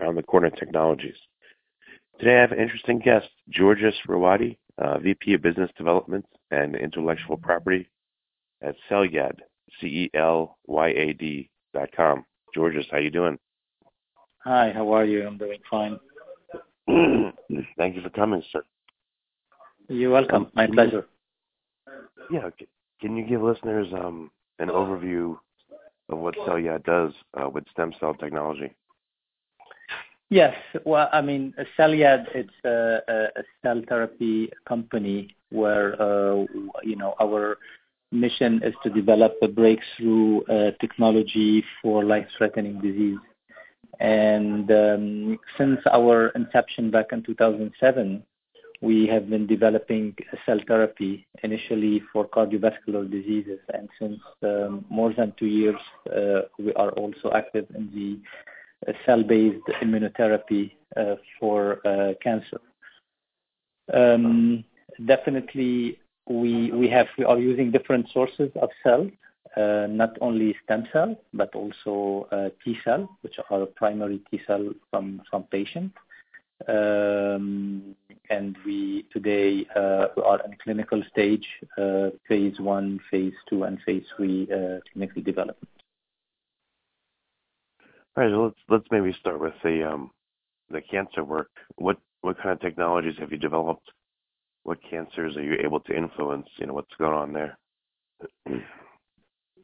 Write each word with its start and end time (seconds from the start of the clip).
around 0.00 0.16
the 0.16 0.22
corner 0.22 0.50
technologies. 0.50 1.16
Today 2.18 2.36
I 2.36 2.40
have 2.40 2.52
an 2.52 2.60
interesting 2.60 2.98
guest, 2.98 3.28
Georges 3.50 3.94
Rawadi, 4.08 4.56
uh, 4.78 4.98
VP 4.98 5.34
of 5.34 5.42
Business 5.42 5.70
Development 5.76 6.24
and 6.50 6.74
Intellectual 6.76 7.36
Property 7.36 7.88
at 8.62 8.74
Celyad, 8.90 9.38
C-E-L-Y-A-D 9.80 11.50
dot 11.74 11.88
com. 11.94 12.24
Georges, 12.54 12.86
how 12.90 12.96
are 12.96 13.00
you 13.00 13.10
doing? 13.10 13.38
Hi, 14.44 14.72
how 14.72 14.92
are 14.92 15.04
you? 15.04 15.26
I'm 15.26 15.36
doing 15.36 15.58
fine. 15.70 15.98
Thank 17.76 17.96
you 17.96 18.02
for 18.02 18.10
coming, 18.10 18.42
sir. 18.52 18.62
You're 19.88 20.10
welcome. 20.10 20.50
My 20.54 20.66
pleasure. 20.66 21.06
Yeah, 22.30 22.48
can 23.00 23.16
you 23.16 23.24
give 23.24 23.42
listeners 23.42 23.88
um, 23.92 24.30
an 24.58 24.68
overview 24.68 25.36
of 26.08 26.18
what 26.18 26.34
Celyad 26.36 26.84
does 26.84 27.12
uh, 27.34 27.48
with 27.48 27.64
stem 27.72 27.92
cell 28.00 28.14
technology? 28.14 28.74
Yes. 30.28 30.54
Well, 30.84 31.08
I 31.12 31.20
mean, 31.20 31.54
Celyad, 31.78 32.26
it's 32.34 32.50
a, 32.64 33.28
cell 33.62 33.82
therapy 33.88 34.50
company 34.66 35.36
where, 35.50 36.00
uh, 36.02 36.44
you 36.82 36.96
know, 36.96 37.14
our 37.20 37.58
mission 38.10 38.60
is 38.64 38.74
to 38.82 38.90
develop 38.90 39.34
a 39.42 39.48
breakthrough 39.48 40.42
uh, 40.42 40.72
technology 40.80 41.64
for 41.80 42.04
life-threatening 42.04 42.80
disease. 42.80 43.18
And 44.00 44.70
um, 44.70 45.38
since 45.56 45.78
our 45.90 46.28
inception 46.30 46.90
back 46.90 47.06
in 47.12 47.22
2007, 47.22 48.22
we 48.82 49.06
have 49.06 49.30
been 49.30 49.46
developing 49.46 50.14
cell 50.44 50.60
therapy 50.66 51.26
initially 51.42 52.02
for 52.12 52.28
cardiovascular 52.28 53.10
diseases. 53.10 53.60
And 53.72 53.88
since 53.98 54.20
um, 54.42 54.84
more 54.90 55.14
than 55.14 55.32
two 55.38 55.46
years, 55.46 55.80
uh, 56.14 56.42
we 56.58 56.74
are 56.74 56.90
also 56.90 57.30
active 57.34 57.66
in 57.74 57.90
the 57.94 58.20
cell-based 59.04 59.66
immunotherapy 59.82 60.72
uh, 60.96 61.16
for 61.38 61.86
uh, 61.86 62.14
cancer. 62.22 62.60
Um, 63.92 64.64
definitely, 65.04 65.98
we 66.28 66.70
we 66.72 66.88
have 66.88 67.06
we 67.18 67.24
are 67.24 67.38
using 67.38 67.70
different 67.70 68.08
sources 68.12 68.50
of 68.60 68.70
cells, 68.82 69.10
uh, 69.56 69.86
not 69.88 70.16
only 70.20 70.56
stem 70.64 70.86
cell 70.92 71.16
but 71.32 71.54
also 71.54 72.28
T 72.64 72.76
cell, 72.84 73.08
which 73.22 73.36
are 73.50 73.66
primary 73.66 74.20
T 74.30 74.40
cell 74.46 74.72
from 74.90 75.22
patients. 75.50 75.94
Um, 76.66 77.94
and 78.30 78.56
we 78.64 79.04
today 79.12 79.66
are 79.76 80.40
in 80.46 80.56
clinical 80.64 81.02
stage, 81.12 81.46
phase 82.28 82.58
one, 82.58 82.98
phase 83.10 83.34
two, 83.48 83.64
and 83.64 83.78
phase 83.82 84.04
three 84.16 84.48
uh, 84.50 84.80
clinical 84.92 85.22
development. 85.22 85.75
All 88.16 88.24
right, 88.24 88.32
let's 88.32 88.56
let's 88.70 88.86
maybe 88.90 89.14
start 89.20 89.40
with 89.40 89.52
the 89.62 89.86
um, 89.86 90.10
the 90.70 90.80
cancer 90.80 91.22
work. 91.22 91.50
What 91.76 91.98
what 92.22 92.38
kind 92.38 92.50
of 92.50 92.60
technologies 92.60 93.16
have 93.18 93.30
you 93.30 93.36
developed? 93.36 93.90
What 94.62 94.78
cancers 94.88 95.36
are 95.36 95.42
you 95.42 95.56
able 95.62 95.80
to 95.80 95.94
influence? 95.94 96.48
You 96.56 96.66
know, 96.66 96.72
what's 96.72 96.94
going 96.98 97.12
on 97.12 97.32
there? 97.34 97.58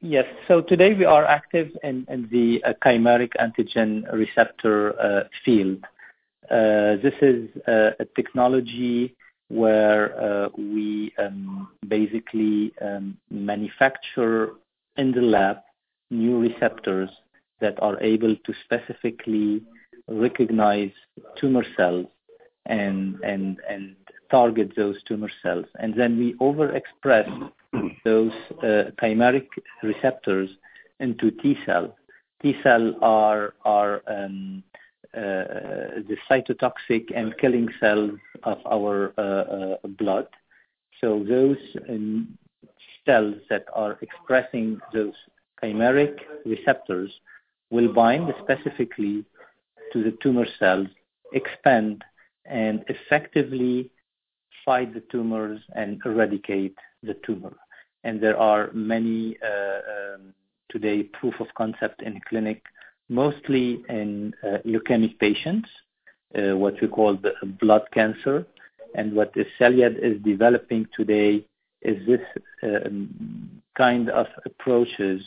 Yes. 0.03 0.27
So 0.49 0.61
today 0.61 0.93
we 0.93 1.05
are 1.07 1.25
active 1.25 1.71
in, 1.83 2.05
in 2.11 2.29
the 2.31 2.63
uh, 2.65 2.75
chimeric 2.85 3.31
antigen 3.41 4.13
receptor 4.13 5.01
uh, 5.01 5.29
field. 5.45 5.83
Uh, 6.51 6.97
this 7.03 7.15
is 7.23 7.49
uh, 7.67 7.93
a 8.01 8.05
technology 8.17 9.17
where 9.49 10.21
uh, 10.21 10.49
we 10.59 11.13
um, 11.19 11.69
basically 11.89 12.75
um, 12.83 13.17
manufacture 13.31 14.55
in 14.97 15.13
the 15.13 15.23
lab 15.23 15.59
new 16.11 16.39
receptors 16.39 17.09
that 17.63 17.83
are 17.83 17.99
able 18.03 18.37
to 18.37 18.53
specifically 18.65 19.63
recognize 20.09 20.91
tumor 21.39 21.65
cells 21.77 22.07
and 22.67 23.19
and 23.25 23.59
and 23.69 23.97
target 24.31 24.73
those 24.77 24.97
tumor 25.09 25.31
cells 25.43 25.67
and 25.81 25.95
then 25.95 26.19
we 26.19 26.35
overexpress 26.35 27.29
those 28.05 28.33
uh, 28.63 28.91
chimeric 29.01 29.47
receptors 29.83 30.51
into 31.01 31.31
T 31.31 31.57
cell. 31.67 31.97
T 32.43 32.57
cell 32.63 32.95
are 33.03 33.55
are 33.65 34.03
um, 34.07 34.63
uh, 35.15 36.01
the 36.09 36.17
cytotoxic 36.31 37.05
and 37.15 37.37
killing 37.39 37.69
cells 37.81 38.13
of 38.45 38.59
our 38.67 39.13
uh 39.19 39.87
blood. 39.99 40.29
So 41.01 41.25
those 41.29 41.59
um, 41.89 42.39
cells 43.05 43.35
that 43.51 43.67
are 43.75 43.99
expressing 44.01 44.81
those 44.93 45.15
chimeric 45.63 46.17
receptors 46.45 47.11
will 47.73 47.93
bind 47.93 48.33
specifically 48.43 49.25
to 49.93 50.05
the 50.05 50.17
tumor 50.23 50.47
cells, 50.59 50.87
expand, 51.33 52.05
and 52.45 52.85
effectively 52.89 53.91
fight 54.65 54.93
the 54.95 55.03
tumors 55.11 55.61
and 55.75 56.01
eradicate 56.05 56.77
the 57.03 57.17
tumor. 57.27 57.57
And 58.05 58.21
there 58.21 58.39
are 58.39 58.71
many 58.73 59.37
uh, 59.43 59.81
um, 59.95 60.35
today 60.69 61.05
proof 61.05 61.35
of 61.41 61.47
concept 61.57 62.03
in 62.03 62.21
clinic, 62.29 62.63
mostly 63.09 63.83
in 63.89 64.35
uh, 64.45 64.59
leukemic 64.67 65.19
patients, 65.19 65.69
uh, 66.37 66.57
what 66.57 66.75
we 66.83 66.89
call 66.89 67.17
the 67.17 67.33
blood 67.61 67.83
cancer. 67.93 68.47
And 68.95 69.15
what 69.15 69.35
Celyad 69.59 69.99
is 69.99 70.23
developing 70.23 70.87
today 70.95 71.45
is 71.81 72.07
this 72.07 72.21
um, 72.63 73.63
kind 73.77 74.11
of 74.11 74.27
approaches 74.45 75.23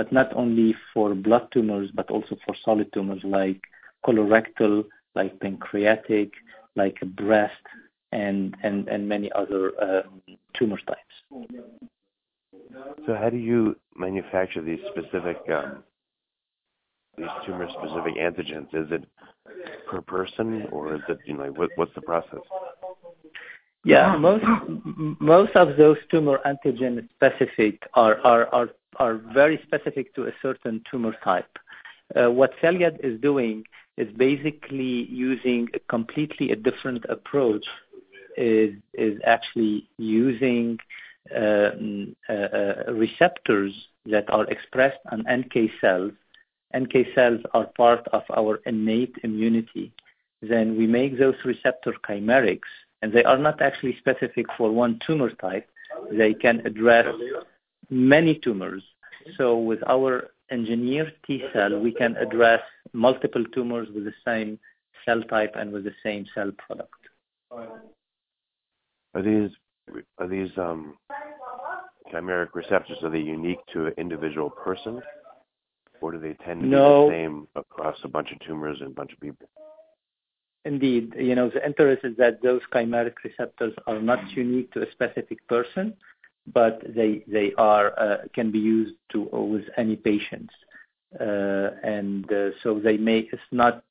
but 0.00 0.10
not 0.12 0.34
only 0.34 0.74
for 0.94 1.14
blood 1.14 1.46
tumors, 1.52 1.90
but 1.92 2.10
also 2.10 2.34
for 2.46 2.54
solid 2.64 2.90
tumors 2.94 3.20
like 3.22 3.60
colorectal, 4.02 4.82
like 5.14 5.38
pancreatic, 5.40 6.32
like 6.74 6.98
breast, 7.16 7.64
and 8.10 8.56
many 9.06 9.30
other 9.32 9.72
um, 9.82 10.22
tumor 10.56 10.78
types. 10.86 11.16
So, 13.06 13.14
how 13.14 13.28
do 13.28 13.36
you 13.36 13.76
manufacture 13.94 14.62
these 14.62 14.80
specific 14.90 15.36
um, 15.50 15.84
these 17.18 17.34
tumor-specific 17.44 18.14
antigens? 18.16 18.68
Is 18.72 18.90
it 18.90 19.04
per 19.86 20.00
person, 20.00 20.66
or 20.72 20.94
is 20.94 21.02
it 21.10 21.18
you 21.26 21.34
know 21.34 21.52
what's 21.76 21.94
the 21.94 22.00
process? 22.00 22.40
Yeah, 23.84 24.16
most 24.16 24.44
most 25.20 25.56
of 25.56 25.78
those 25.78 25.96
tumor 26.10 26.40
antigen 26.44 27.08
specific 27.14 27.82
are 27.94 28.20
are 28.20 28.46
are 28.54 28.68
are 28.96 29.14
very 29.32 29.58
specific 29.66 30.14
to 30.16 30.26
a 30.26 30.32
certain 30.42 30.82
tumor 30.90 31.16
type. 31.24 31.58
Uh, 32.14 32.30
what 32.30 32.52
Celyad 32.62 33.02
is 33.02 33.18
doing 33.20 33.64
is 33.96 34.08
basically 34.16 35.06
using 35.08 35.68
a 35.72 35.78
completely 35.88 36.50
a 36.50 36.56
different 36.56 37.06
approach. 37.08 37.64
Is 38.36 38.74
is 38.94 39.18
actually 39.24 39.88
using 39.96 40.78
uh, 41.34 41.70
uh, 42.28 42.32
uh 42.32 42.92
receptors 42.92 43.72
that 44.06 44.28
are 44.28 44.44
expressed 44.50 45.00
on 45.10 45.24
NK 45.40 45.70
cells. 45.80 46.12
NK 46.76 47.14
cells 47.14 47.40
are 47.54 47.66
part 47.76 48.06
of 48.08 48.24
our 48.36 48.60
innate 48.66 49.16
immunity. 49.24 49.92
Then 50.42 50.76
we 50.76 50.86
make 50.86 51.18
those 51.18 51.34
receptor 51.44 51.94
chimerics 52.06 52.72
and 53.02 53.12
they 53.12 53.24
are 53.24 53.38
not 53.38 53.62
actually 53.62 53.96
specific 53.98 54.46
for 54.56 54.70
one 54.70 55.00
tumor 55.06 55.30
type. 55.30 55.68
They 56.12 56.34
can 56.34 56.60
address 56.66 57.06
many 57.88 58.38
tumors. 58.38 58.82
So 59.36 59.58
with 59.58 59.80
our 59.86 60.30
engineered 60.50 61.14
T 61.26 61.44
cell, 61.52 61.78
we 61.78 61.92
can 61.92 62.16
address 62.16 62.60
multiple 62.92 63.44
tumors 63.54 63.88
with 63.94 64.04
the 64.04 64.14
same 64.24 64.58
cell 65.04 65.22
type 65.22 65.52
and 65.56 65.72
with 65.72 65.84
the 65.84 65.94
same 66.02 66.26
cell 66.34 66.50
product. 66.58 66.92
Are 69.14 69.22
these 69.22 69.50
are 70.18 70.28
these 70.28 70.50
um, 70.56 70.96
chimeric 72.12 72.48
receptors 72.54 72.98
are 73.02 73.10
they 73.10 73.18
unique 73.18 73.58
to 73.72 73.86
an 73.86 73.94
individual 73.98 74.50
person, 74.50 75.00
or 76.00 76.12
do 76.12 76.18
they 76.20 76.34
tend 76.44 76.60
to 76.62 76.66
be 76.66 76.70
the 76.70 77.08
same 77.10 77.48
across 77.56 77.96
a 78.04 78.08
bunch 78.08 78.30
of 78.30 78.38
tumors 78.46 78.78
and 78.80 78.90
a 78.90 78.94
bunch 78.94 79.12
of 79.12 79.20
people? 79.20 79.48
Indeed, 80.64 81.14
you 81.18 81.34
know, 81.34 81.48
the 81.48 81.64
interest 81.64 82.04
is 82.04 82.16
that 82.18 82.42
those 82.42 82.60
chimeric 82.72 83.14
receptors 83.24 83.72
are 83.86 84.00
not 84.00 84.30
unique 84.36 84.70
to 84.72 84.82
a 84.82 84.90
specific 84.92 85.46
person, 85.48 85.94
but 86.52 86.82
they 86.86 87.24
they 87.26 87.52
are 87.56 87.98
uh, 87.98 88.16
can 88.34 88.50
be 88.50 88.58
used 88.58 88.94
to 89.12 89.22
with 89.32 89.64
any 89.78 89.96
patients, 89.96 90.52
uh, 91.18 91.70
and 91.82 92.30
uh, 92.32 92.50
so 92.62 92.78
they 92.78 92.98
may 92.98 93.20
it's 93.32 93.42
not 93.52 93.84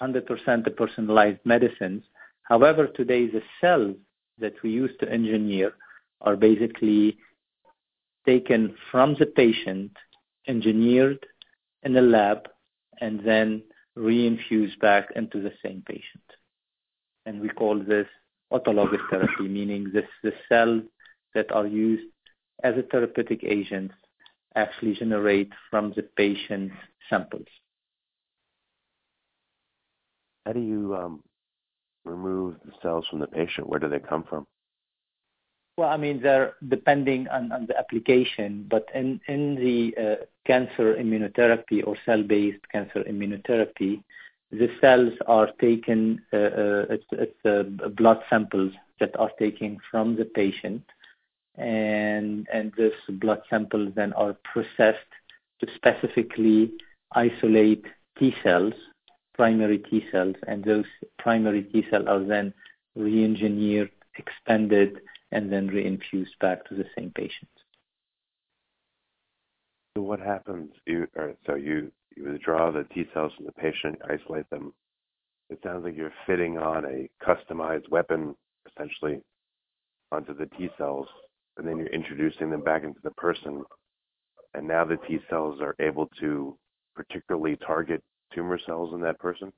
100% 0.00 0.76
personalized 0.76 1.40
medicines. 1.44 2.02
However, 2.42 2.86
today, 2.86 3.26
the 3.26 3.42
cells 3.60 3.96
that 4.38 4.54
we 4.62 4.70
use 4.70 4.90
to 5.00 5.10
engineer 5.10 5.72
are 6.20 6.36
basically 6.36 7.18
taken 8.26 8.74
from 8.90 9.16
the 9.18 9.26
patient, 9.26 9.92
engineered 10.46 11.24
in 11.82 11.96
a 11.96 12.02
lab, 12.02 12.48
and 13.00 13.20
then 13.24 13.62
reinfused 13.98 14.78
back 14.80 15.08
into 15.16 15.42
the 15.42 15.52
same 15.64 15.82
patient. 15.86 16.24
And 17.26 17.40
we 17.40 17.48
call 17.48 17.78
this 17.78 18.06
autologous 18.52 19.00
therapy, 19.10 19.48
meaning 19.48 19.92
the 19.92 20.32
cells 20.48 20.82
that 21.34 21.50
are 21.52 21.66
used 21.66 22.10
as 22.62 22.74
a 22.76 22.82
therapeutic 22.82 23.44
agent 23.44 23.90
actually 24.54 24.94
generate 24.94 25.52
from 25.70 25.92
the 25.94 26.02
patient's 26.02 26.74
samples. 27.10 27.46
How 30.46 30.52
do 30.52 30.60
you 30.60 30.96
um, 30.96 31.22
remove 32.04 32.56
the 32.64 32.72
cells 32.82 33.04
from 33.10 33.20
the 33.20 33.26
patient? 33.26 33.68
Where 33.68 33.80
do 33.80 33.88
they 33.88 33.98
come 33.98 34.24
from? 34.28 34.46
Well, 35.78 35.90
I 35.90 35.96
mean, 35.96 36.20
they're 36.20 36.54
depending 36.66 37.28
on 37.28 37.66
the 37.68 37.78
application, 37.78 38.66
but 38.68 38.88
in 38.94 39.20
the 39.28 39.94
uh, 39.96 40.24
cancer 40.44 40.96
immunotherapy 40.96 41.86
or 41.86 41.96
cell-based 42.04 42.68
cancer 42.72 43.04
immunotherapy, 43.04 44.02
the 44.50 44.70
cells 44.80 45.12
are 45.28 45.50
taken, 45.60 46.20
uh, 46.32 46.36
uh, 46.36 46.96
it's 47.12 47.94
blood 47.94 48.20
samples 48.28 48.72
that 48.98 49.16
are 49.20 49.30
taken 49.38 49.78
from 49.88 50.16
the 50.16 50.24
patient, 50.24 50.82
and 51.56 52.48
these 52.76 52.90
blood 53.10 53.42
samples 53.48 53.92
then 53.94 54.12
are 54.14 54.36
processed 54.42 55.12
to 55.60 55.68
specifically 55.76 56.72
isolate 57.12 57.84
T 58.18 58.34
cells, 58.42 58.74
primary 59.32 59.78
T 59.78 60.04
cells, 60.10 60.34
and 60.48 60.64
those 60.64 60.86
primary 61.20 61.62
T 61.62 61.86
cells 61.88 62.06
are 62.08 62.24
then 62.24 62.52
re-engineered, 62.96 63.92
expanded, 64.16 65.02
and 65.32 65.52
then 65.52 65.68
reinfused 65.68 66.38
back 66.40 66.64
to 66.68 66.74
the 66.74 66.84
same 66.96 67.10
patient. 67.14 67.50
So 69.96 70.02
what 70.02 70.20
happens? 70.20 70.70
So 71.46 71.54
you 71.54 71.90
you 72.16 72.24
withdraw 72.24 72.70
the 72.70 72.84
T 72.94 73.06
cells 73.12 73.32
from 73.36 73.46
the 73.46 73.52
patient, 73.52 73.98
isolate 74.08 74.48
them. 74.50 74.72
It 75.50 75.58
sounds 75.62 75.84
like 75.84 75.96
you're 75.96 76.12
fitting 76.26 76.58
on 76.58 76.84
a 76.84 77.08
customized 77.24 77.88
weapon, 77.90 78.34
essentially, 78.66 79.20
onto 80.12 80.34
the 80.34 80.46
T 80.56 80.68
cells, 80.76 81.06
and 81.56 81.66
then 81.66 81.78
you're 81.78 81.86
introducing 81.88 82.50
them 82.50 82.62
back 82.62 82.84
into 82.84 83.00
the 83.02 83.10
person, 83.12 83.62
and 84.54 84.66
now 84.66 84.84
the 84.84 84.98
T 85.08 85.18
cells 85.30 85.60
are 85.60 85.74
able 85.80 86.08
to 86.20 86.56
particularly 86.94 87.56
target 87.64 88.02
tumor 88.34 88.58
cells 88.66 88.92
in 88.92 89.00
that 89.00 89.18
person? 89.18 89.52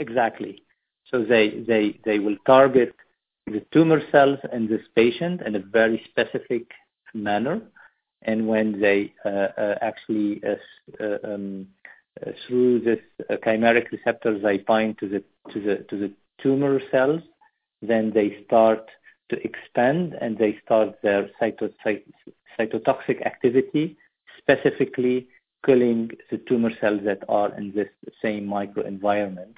Exactly. 0.00 0.62
So 1.10 1.24
they 1.24 2.18
will 2.18 2.36
target 2.44 2.94
the 3.46 3.64
tumor 3.72 4.00
cells 4.10 4.38
in 4.52 4.68
this 4.68 4.82
patient 4.94 5.40
in 5.42 5.54
a 5.54 5.60
very 5.60 6.02
specific 6.10 6.70
manner. 7.14 7.60
And 8.22 8.48
when 8.48 8.80
they 8.80 9.12
uh, 9.24 9.28
uh, 9.28 9.78
actually, 9.80 10.42
uh, 10.44 11.18
um, 11.22 11.68
through 12.46 12.80
this 12.80 12.98
chimeric 13.44 13.90
receptors, 13.92 14.42
they 14.42 14.58
bind 14.58 14.98
to 14.98 15.08
the 15.08 16.12
tumor 16.42 16.80
cells, 16.90 17.22
then 17.82 18.10
they 18.12 18.42
start 18.44 18.88
to 19.28 19.36
expand, 19.42 20.16
and 20.20 20.38
they 20.38 20.58
start 20.64 20.96
their 21.02 21.28
cytotoxic 21.40 23.26
activity, 23.26 23.96
specifically 24.38 25.28
killing 25.64 26.10
the 26.30 26.38
tumor 26.48 26.70
cells 26.80 27.00
that 27.04 27.22
are 27.28 27.54
in 27.56 27.72
this 27.72 27.88
same 28.22 28.46
microenvironment. 28.46 29.54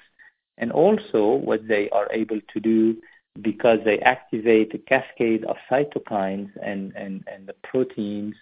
And 0.57 0.71
also, 0.71 1.35
what 1.35 1.67
they 1.67 1.89
are 1.91 2.11
able 2.11 2.39
to 2.53 2.59
do, 2.59 2.97
because 3.41 3.79
they 3.85 3.99
activate 3.99 4.73
a 4.73 4.77
cascade 4.79 5.43
of 5.45 5.55
cytokines 5.69 6.49
and 6.61 6.93
and, 6.95 7.23
and 7.31 7.47
the 7.47 7.55
proteins, 7.63 8.35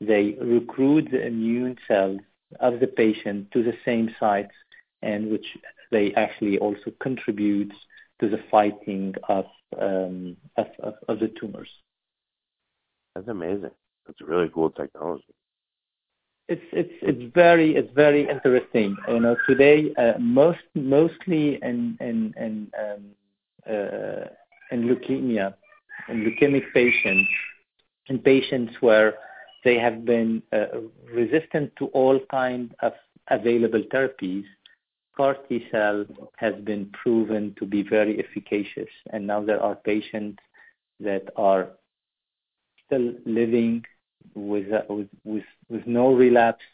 they 0.00 0.36
recruit 0.40 1.08
the 1.10 1.24
immune 1.26 1.76
cells 1.86 2.20
of 2.60 2.80
the 2.80 2.86
patient 2.86 3.50
to 3.52 3.62
the 3.62 3.74
same 3.84 4.10
sites, 4.18 4.54
and 5.02 5.30
which 5.30 5.46
they 5.90 6.12
actually 6.14 6.58
also 6.58 6.90
contribute 7.00 7.72
to 8.20 8.28
the 8.28 8.40
fighting 8.50 9.14
of 9.28 9.46
um, 9.80 10.36
of 11.08 11.18
the 11.20 11.28
tumors. 11.40 11.70
That's 13.14 13.28
amazing. 13.28 13.70
That's 14.06 14.20
a 14.20 14.26
really 14.26 14.48
cool 14.48 14.70
technology. 14.70 15.34
It's 16.48 16.62
it's 16.72 16.92
it's 17.02 17.32
very 17.34 17.76
it's 17.76 17.92
very 17.94 18.28
interesting. 18.28 18.96
You 19.08 19.20
know, 19.20 19.36
today, 19.48 19.92
uh, 19.96 20.18
most 20.18 20.60
mostly 20.74 21.58
in 21.62 21.96
um, 22.00 23.04
leukemia, 24.72 25.54
in 26.08 26.24
leukemic 26.24 26.64
patients, 26.74 27.28
in 28.06 28.18
patients 28.18 28.74
where 28.80 29.14
they 29.64 29.78
have 29.78 30.04
been 30.04 30.42
uh, 30.52 30.66
resistant 31.12 31.74
to 31.76 31.86
all 31.86 32.18
kinds 32.30 32.72
of 32.82 32.92
available 33.28 33.82
therapies, 33.92 34.44
CAR 35.16 35.34
T-cell 35.48 36.06
has 36.36 36.54
been 36.64 36.90
proven 37.02 37.54
to 37.58 37.66
be 37.66 37.82
very 37.82 38.18
efficacious. 38.18 38.88
And 39.12 39.26
now 39.26 39.42
there 39.44 39.62
are 39.62 39.74
patients 39.74 40.38
that 41.00 41.28
are 41.36 41.68
still 42.86 43.12
living 43.26 43.84
with 44.34 44.72
uh, 44.72 44.82
with 45.24 45.44
with 45.68 45.86
no 45.86 46.12
relapse, 46.12 46.64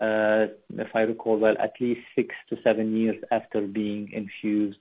uh, 0.00 0.46
if 0.70 0.94
I 0.94 1.02
recall 1.02 1.38
well, 1.38 1.56
at 1.58 1.72
least 1.80 2.00
six 2.14 2.34
to 2.50 2.56
seven 2.62 2.96
years 2.96 3.16
after 3.30 3.60
being 3.66 4.10
infused 4.12 4.78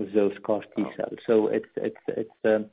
with 0.00 0.14
those 0.14 0.32
CAR 0.42 0.62
T-cells. 0.74 1.12
Oh. 1.12 1.26
So 1.26 1.46
it's 1.48 2.30
um, 2.44 2.66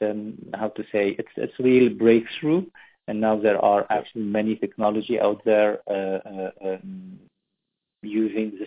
um, 0.00 0.38
how 0.54 0.68
to 0.68 0.84
say? 0.92 1.16
It's 1.18 1.58
a 1.58 1.62
real 1.62 1.90
breakthrough, 1.90 2.64
and 3.08 3.20
now 3.20 3.38
there 3.38 3.62
are 3.62 3.86
actually 3.90 4.22
many 4.22 4.56
technology 4.56 5.20
out 5.20 5.44
there 5.44 5.80
uh, 5.88 6.20
uh, 6.34 6.50
um, 6.64 7.18
using 8.02 8.58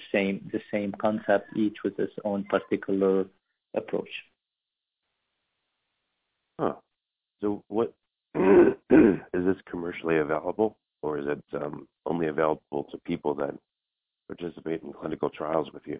the 0.51 0.61
same 0.71 0.93
concept, 0.99 1.55
each 1.55 1.77
with 1.83 1.97
its 1.97 2.13
own 2.25 2.43
particular 2.43 3.25
approach. 3.73 4.09
Is 8.35 9.45
this 9.45 9.57
commercially 9.69 10.17
available, 10.17 10.77
or 11.01 11.17
is 11.17 11.25
it 11.27 11.43
only 12.05 12.27
available 12.27 12.83
to 12.91 12.97
people 13.05 13.33
that 13.35 13.55
participate 14.27 14.83
in 14.83 14.93
clinical 14.93 15.29
trials 15.29 15.71
with 15.73 15.83
you? 15.85 15.99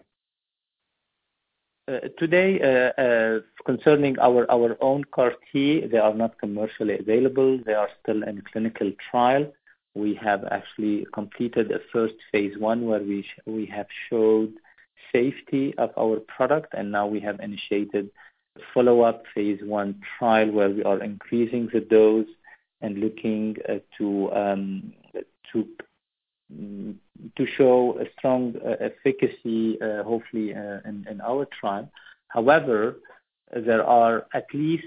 Uh, 1.88 1.98
today, 2.16 2.60
uh, 2.60 3.00
uh, 3.00 3.40
concerning 3.66 4.16
our 4.20 4.46
own 4.80 5.02
CAR 5.12 5.32
T, 5.50 5.84
they 5.90 5.98
are 5.98 6.14
not 6.14 6.38
commercially 6.38 6.96
available. 6.96 7.58
They 7.66 7.74
are 7.74 7.88
still 8.00 8.22
in 8.22 8.40
clinical 8.52 8.92
trial. 9.10 9.52
We 9.94 10.14
have 10.14 10.44
actually 10.52 11.06
completed 11.12 11.72
a 11.72 11.80
first 11.92 12.14
phase 12.30 12.54
I 12.54 12.76
where 12.76 13.02
we 13.02 13.26
we 13.46 13.66
have 13.66 13.88
showed 14.08 14.52
safety 15.12 15.74
of 15.76 15.90
our 15.98 16.20
product, 16.20 16.72
and 16.72 16.92
now 16.92 17.08
we 17.08 17.18
have 17.18 17.40
initiated 17.40 18.10
follow-up 18.72 19.24
phase 19.34 19.60
I 19.60 19.94
trial 20.18 20.52
where 20.52 20.70
we 20.70 20.84
are 20.84 21.02
increasing 21.02 21.68
the 21.72 21.80
dose 21.80 22.28
and 22.80 22.98
looking 22.98 23.56
to 23.98 24.32
um, 24.32 24.92
to 25.52 25.66
show 27.56 27.98
a 28.00 28.04
strong 28.18 28.54
uh, 28.64 28.76
efficacy, 28.80 29.80
uh, 29.80 30.02
hopefully, 30.02 30.54
uh, 30.54 30.78
in 30.84 31.20
our 31.24 31.46
trial. 31.58 31.90
However, 32.28 32.96
there 33.54 33.84
are 33.84 34.26
at 34.34 34.46
least 34.54 34.86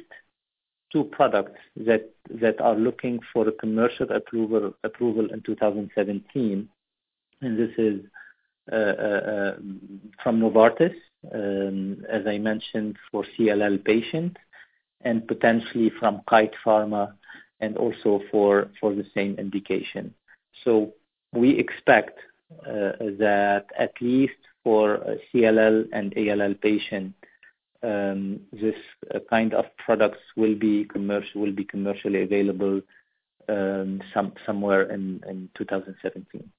two 0.92 1.04
products 1.06 1.60
that 1.76 2.60
are 2.60 2.76
looking 2.76 3.20
for 3.34 3.48
a 3.48 3.52
commercial 3.52 4.08
approval 4.12 5.30
in 5.32 5.42
2017. 5.42 6.70
And 7.42 7.60
This 7.60 7.72
is 7.78 8.02
from 10.24 10.40
Novartis, 10.40 10.96
um, 11.34 12.04
as 12.10 12.26
I 12.26 12.38
mentioned, 12.38 12.98
for 13.12 13.26
CLL 13.38 13.84
patients, 13.84 14.38
and 15.02 15.28
potentially 15.28 15.92
from 16.00 16.22
Kite 16.28 16.56
Pharma 16.66 17.14
and 17.60 17.78
also 17.78 18.22
for 18.32 18.70
the 18.82 19.06
same 19.14 19.38
indication. 19.38 20.14
We 21.36 21.58
expect 21.60 22.20
uh, 22.65 22.94
that 23.20 23.65
at 23.77 23.94
least 24.01 24.34
for 24.63 25.18
CLL 25.34 25.88
and 25.94 26.13
ALL 26.18 26.54
patients, 26.56 27.15
um, 27.84 28.39
this 28.51 28.75
uh, 29.13 29.20
kind 29.30 29.54
of 29.54 29.65
products 29.77 30.20
will 30.36 30.56
be 30.56 30.86
commercially 30.86 32.22
available 32.24 32.82
um, 33.48 34.01
somewhere 34.46 34.89
in 34.89 35.50
2017. 35.56 36.50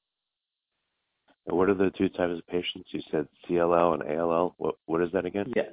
What 1.46 1.68
are 1.68 1.74
the 1.74 1.90
two 1.90 2.08
types 2.08 2.38
of 2.38 2.46
patients? 2.46 2.88
You 2.90 3.00
said 3.10 3.28
CLL 3.48 3.94
and 3.94 4.20
ALL. 4.20 4.54
What 4.86 5.02
is 5.02 5.12
that 5.12 5.24
again? 5.24 5.52
Yeah. 5.54 5.70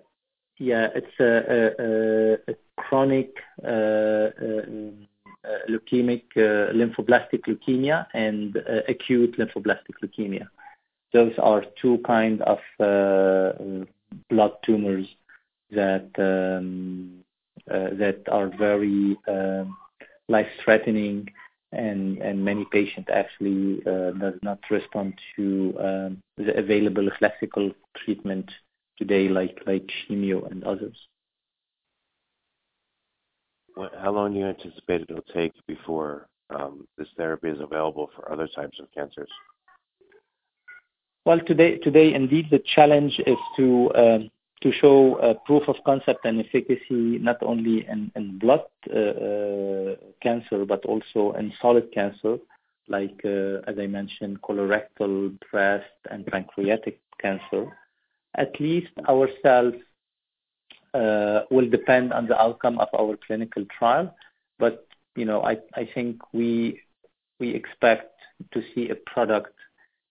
Yeah, 0.60 0.88
it's 0.93 1.19
a 1.19 2.55
chronic 2.77 3.33
uh, 3.63 4.29
leukemic 5.69 6.23
lymphoblastic 6.35 7.41
leukemia 7.47 8.05
and 8.13 8.57
acute 8.88 9.38
lymphoblastic 9.38 9.95
leukemia. 10.03 10.47
those 11.13 11.33
are 11.38 11.63
two 11.81 12.00
kind 12.00 12.41
of 12.41 12.59
uh, 12.79 13.85
blood 14.29 14.53
tumors 14.63 15.07
that 15.71 16.09
um, 16.17 17.23
uh, 17.71 17.89
that 17.93 18.21
are 18.29 18.50
very 18.57 19.17
um, 19.27 19.77
life-threatening, 20.27 21.27
and 21.71 22.17
and 22.17 22.43
many 22.43 22.65
patients 22.71 23.09
actually 23.13 23.81
uh, 23.85 24.12
does 24.12 24.38
not 24.41 24.59
respond 24.69 25.13
to 25.35 25.73
um, 25.79 26.21
the 26.38 26.55
available 26.57 27.09
classical 27.17 27.71
treatment 27.95 28.51
today, 28.97 29.29
like 29.29 29.62
like 29.65 29.89
chemo 30.09 30.50
and 30.51 30.63
others. 30.63 30.97
How 33.75 34.12
long 34.12 34.34
do 34.34 34.39
you 34.39 34.46
anticipate 34.46 35.01
it'll 35.01 35.22
take 35.34 35.53
before 35.68 36.27
um, 36.50 36.88
this 36.98 37.08
therapy 37.18 37.50
is 37.50 37.60
available 37.60 38.10
for 38.15 38.32
other 38.32 38.48
types 38.48 38.80
of 38.80 38.88
cancers? 38.94 39.30
Well, 41.25 41.39
today, 41.39 41.77
today 41.77 42.13
indeed, 42.13 42.50
the 42.51 42.62
challenge 42.75 43.20
is 43.25 43.38
to 43.58 43.92
um, 43.96 44.32
to 44.62 44.72
show 44.72 45.15
uh, 45.15 45.34
proof 45.46 45.63
of 45.68 45.75
concept 45.86 46.25
and 46.25 46.39
efficacy 46.39 47.20
not 47.20 47.38
only 47.44 47.86
in, 47.88 48.10
in 48.15 48.39
blood 48.39 48.63
uh, 48.94 48.98
uh, 48.98 49.96
cancer 50.22 50.63
but 50.65 50.86
also 50.86 51.34
in 51.38 51.51
solid 51.62 51.92
cancer, 51.94 52.38
like 52.88 53.20
uh, 53.25 53.60
as 53.68 53.77
I 53.77 53.88
mentioned, 53.88 54.42
colorectal, 54.42 55.38
breast, 55.51 55.92
and 56.10 56.25
pancreatic 56.27 57.00
cancer. 57.22 57.77
At 58.36 58.60
least 58.60 58.92
ourselves 59.08 59.77
will 60.93 61.69
depend 61.69 62.13
on 62.13 62.27
the 62.27 62.39
outcome 62.39 62.79
of 62.79 62.88
our 62.97 63.17
clinical 63.25 63.65
trial. 63.77 64.13
But 64.59 64.88
you 65.15 65.25
know, 65.25 65.43
I 65.43 65.89
think 65.93 66.21
we 66.33 66.81
we 67.39 67.50
expect 67.53 68.13
to 68.51 68.62
see 68.73 68.89
a 68.89 68.95
product 68.95 69.55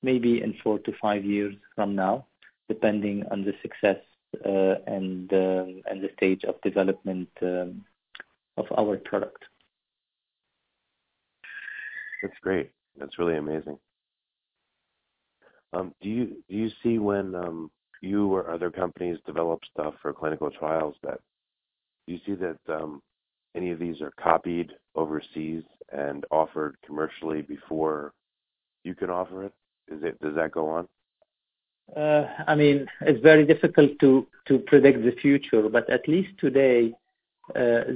maybe 0.02 0.42
in 0.42 0.54
four 0.62 0.78
to 0.80 0.92
five 1.00 1.24
years 1.24 1.54
from 1.74 1.94
now, 1.94 2.26
depending 2.68 3.24
on 3.30 3.44
the 3.44 3.54
success 3.62 3.98
uh, 4.44 4.76
and 4.86 5.32
um, 5.32 5.82
and 5.86 6.02
the 6.02 6.10
stage 6.16 6.44
of 6.44 6.60
development 6.62 7.28
um, 7.42 7.84
of 8.56 8.66
our 8.76 8.96
product. 8.96 9.44
That's 12.22 12.38
great. 12.40 12.70
That's 12.98 13.18
really 13.18 13.36
amazing. 13.36 13.78
Um, 15.72 15.94
do 16.02 16.08
you 16.08 16.26
do 16.48 16.56
you 16.56 16.70
see 16.82 16.98
when 16.98 17.34
um, 17.34 17.70
you 18.02 18.26
or 18.32 18.50
other 18.50 18.70
companies 18.70 19.18
develop 19.24 19.60
stuff 19.72 19.94
for 20.02 20.12
clinical 20.12 20.50
trials 20.50 20.94
that 21.02 21.20
do 22.06 22.14
you 22.14 22.20
see 22.26 22.34
that 22.34 22.58
um, 22.68 23.00
any 23.54 23.70
of 23.70 23.78
these 23.78 24.00
are 24.00 24.12
copied 24.20 24.72
overseas 24.94 25.62
and 25.92 26.24
offered 26.30 26.76
commercially 26.84 27.42
before 27.42 28.12
you 28.84 28.94
can 28.94 29.08
offer 29.08 29.44
it? 29.44 29.52
Is 29.88 30.02
it 30.02 30.20
does 30.20 30.34
that 30.34 30.52
go 30.52 30.68
on? 30.68 30.88
Uh, 31.96 32.26
I 32.46 32.54
mean, 32.54 32.86
it's 33.02 33.22
very 33.22 33.46
difficult 33.46 33.92
to 34.00 34.26
to 34.48 34.58
predict 34.58 35.02
the 35.04 35.14
future, 35.20 35.68
but 35.68 35.88
at 35.88 36.08
least 36.08 36.30
today, 36.38 36.92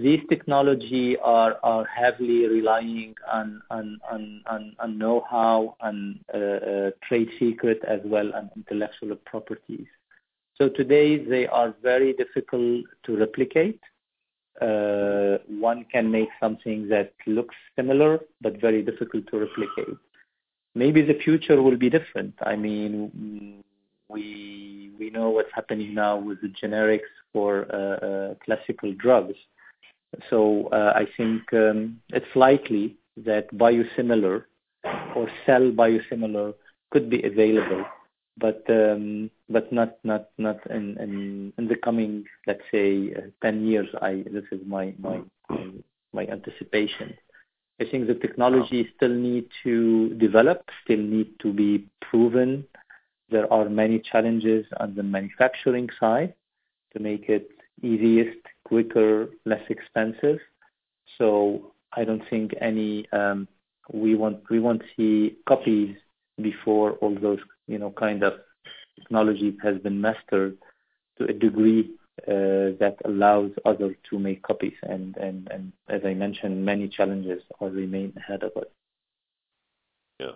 these 0.02 0.20
technology 0.28 1.16
are 1.18 1.86
heavily 1.86 2.46
relying 2.46 3.14
on 3.30 3.62
know-how 4.88 5.76
and 5.80 6.18
uh, 6.34 6.36
uh, 6.36 6.90
trade 7.08 7.28
secret 7.38 7.80
as 7.86 8.00
well 8.04 8.32
and 8.34 8.50
intellectual 8.56 9.16
properties. 9.24 9.86
So 10.58 10.68
today 10.68 11.18
they 11.22 11.46
are 11.46 11.74
very 11.82 12.12
difficult 12.14 12.86
to 13.04 13.16
replicate. 13.16 13.80
Uh, 14.60 15.36
one 15.48 15.84
can 15.92 16.10
make 16.10 16.30
something 16.40 16.88
that 16.88 17.12
looks 17.26 17.54
similar 17.76 18.20
but 18.40 18.58
very 18.60 18.82
difficult 18.82 19.26
to 19.30 19.38
replicate. 19.40 19.98
Maybe 20.74 21.02
the 21.02 21.18
future 21.24 21.60
will 21.60 21.76
be 21.76 21.90
different. 21.90 22.34
I 22.40 22.56
mean, 22.56 23.62
we 24.08 24.92
we 24.98 25.10
know 25.10 25.28
what's 25.30 25.52
happening 25.52 25.94
now 25.94 26.16
with 26.16 26.40
the 26.40 26.48
generics 26.48 27.12
for 27.33 27.66
uh, 27.73 28.06
uh, 28.06 28.35
classical 28.45 28.92
drugs. 28.95 29.35
So 30.30 30.68
uh, 30.68 30.92
I 30.95 31.06
think 31.16 31.42
um, 31.52 32.00
it's 32.11 32.35
likely 32.35 32.97
that 33.18 33.52
biosimilar 33.52 34.45
or 35.14 35.28
cell 35.45 35.71
biosimilar 35.73 36.54
could 36.90 37.11
be 37.11 37.23
available 37.23 37.85
but 38.38 38.62
um, 38.68 39.30
not 39.49 39.99
in, 40.71 41.52
the 41.56 41.76
coming 41.83 42.25
let's 42.47 42.62
say 42.71 43.12
uh, 43.16 43.21
10 43.42 43.66
years. 43.66 43.88
This 44.30 44.45
is 44.52 44.61
my 44.66 44.95
anticipation. 46.16 47.16
I 47.80 47.85
think 47.90 48.06
the 48.06 48.14
technology 48.14 48.88
still 48.97 49.14
need 49.14 49.49
to 49.62 50.14
develop 50.14 50.68
still 50.85 50.99
need 50.99 51.38
to 51.40 51.52
be 51.52 51.87
proven. 52.00 52.64
There 53.30 53.52
are 53.52 53.68
many 53.68 54.00
challenges 54.00 54.66
on 54.80 54.95
the 54.95 55.02
manufacturing 55.02 55.88
side 55.99 56.35
to 56.92 57.00
make 57.00 57.28
it 57.28 57.50
easiest 57.82 58.38
quicker 58.64 59.28
less 59.44 59.62
expensive 59.68 60.38
so 61.18 61.72
i 61.92 62.04
don't 62.04 62.22
think 62.30 62.54
any 62.60 63.06
um, 63.12 63.46
we 63.92 64.14
want 64.14 64.38
we 64.50 64.58
won't 64.58 64.82
see 64.96 65.36
copies 65.46 65.96
before 66.40 66.92
all 67.02 67.14
those 67.20 67.38
you 67.66 67.78
know 67.78 67.90
kind 67.90 68.22
of 68.22 68.34
technology 68.98 69.56
has 69.62 69.78
been 69.78 70.00
mastered 70.00 70.56
to 71.18 71.24
a 71.24 71.32
degree 71.32 71.90
uh, 72.28 72.72
that 72.80 72.96
allows 73.04 73.50
others 73.64 73.94
to 74.08 74.18
make 74.18 74.42
copies 74.42 74.74
and, 74.82 75.16
and, 75.18 75.48
and 75.50 75.72
as 75.88 76.00
I 76.04 76.14
mentioned 76.14 76.64
many 76.64 76.88
challenges 76.88 77.42
are 77.60 77.68
remain 77.68 78.12
ahead 78.16 78.42
of 78.42 78.52
us. 78.56 78.68
Yeah. 80.18 80.32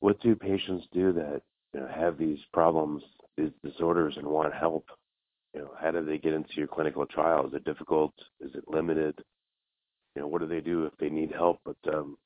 What 0.00 0.20
do 0.20 0.36
patients 0.36 0.86
do 0.92 1.12
that 1.14 1.42
you 1.76 1.82
know, 1.82 1.88
have 1.88 2.16
these 2.16 2.38
problems, 2.54 3.02
these 3.36 3.50
disorders 3.62 4.14
and 4.16 4.26
want 4.26 4.52
help? 4.54 4.86
You 5.54 5.60
know, 5.60 5.70
how 5.78 5.90
do 5.90 6.02
they 6.02 6.16
get 6.16 6.32
into 6.32 6.54
your 6.54 6.68
clinical 6.68 7.04
trial? 7.04 7.46
Is 7.46 7.52
it 7.52 7.64
difficult? 7.64 8.14
Is 8.40 8.54
it 8.54 8.64
limited? 8.66 9.18
You 10.14 10.22
know, 10.22 10.28
what 10.28 10.40
do 10.40 10.46
they 10.46 10.62
do 10.62 10.86
if 10.86 10.96
they 10.98 11.10
need 11.10 11.30
help 11.32 11.60
but 11.64 11.76
um 11.92 12.16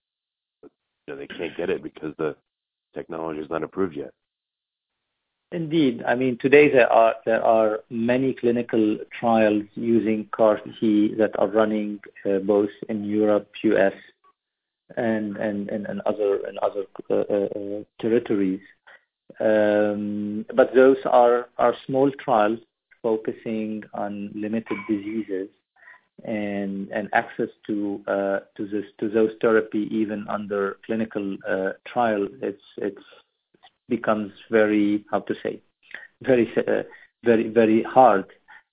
but, 0.62 0.70
you 1.06 1.14
know, 1.14 1.18
they 1.18 1.26
can't 1.26 1.56
get 1.56 1.68
it 1.68 1.82
because 1.82 2.14
the 2.16 2.36
technology 2.94 3.40
is 3.40 3.50
not 3.50 3.64
approved 3.64 3.96
yet. 3.96 4.12
Indeed. 5.50 6.04
I 6.06 6.14
mean, 6.14 6.38
today 6.38 6.70
there 6.70 6.92
are 6.92 7.16
there 7.26 7.44
are 7.44 7.80
many 7.90 8.34
clinical 8.34 8.98
trials 9.18 9.64
using 9.74 10.28
CAR 10.30 10.60
T 10.78 11.14
that 11.18 11.36
are 11.40 11.48
running 11.48 11.98
uh, 12.24 12.38
both 12.38 12.70
in 12.88 13.02
Europe, 13.04 13.48
US, 13.64 13.94
and 14.96 15.36
and 15.36 15.68
and, 15.70 15.86
and 15.86 16.00
other 16.02 16.44
and 16.46 16.56
other 16.58 16.84
uh, 17.10 17.14
uh, 17.14 17.82
territories. 18.00 18.60
Um, 19.38 20.46
but 20.54 20.74
those 20.74 20.96
are 21.04 21.48
small 21.86 22.10
trials 22.12 22.58
focusing 23.02 23.82
on 23.94 24.30
limited 24.34 24.76
diseases 24.88 25.48
and 26.24 26.90
and 26.90 27.08
access 27.12 27.48
to 27.66 28.02
uh, 28.06 28.40
to 28.56 28.66
this 28.66 28.84
to 28.98 29.08
those 29.08 29.30
therapy 29.40 29.88
even 29.90 30.26
under 30.28 30.78
clinical 30.84 31.36
uh, 31.48 31.70
trial. 31.86 32.26
It's 32.42 32.62
it's 32.76 33.04
becomes 33.88 34.32
very 34.50 35.04
how 35.10 35.20
to 35.20 35.34
say 35.42 35.60
very 36.22 36.50
uh, 36.56 36.82
very 37.24 37.48
very 37.48 37.82
hard 37.82 38.26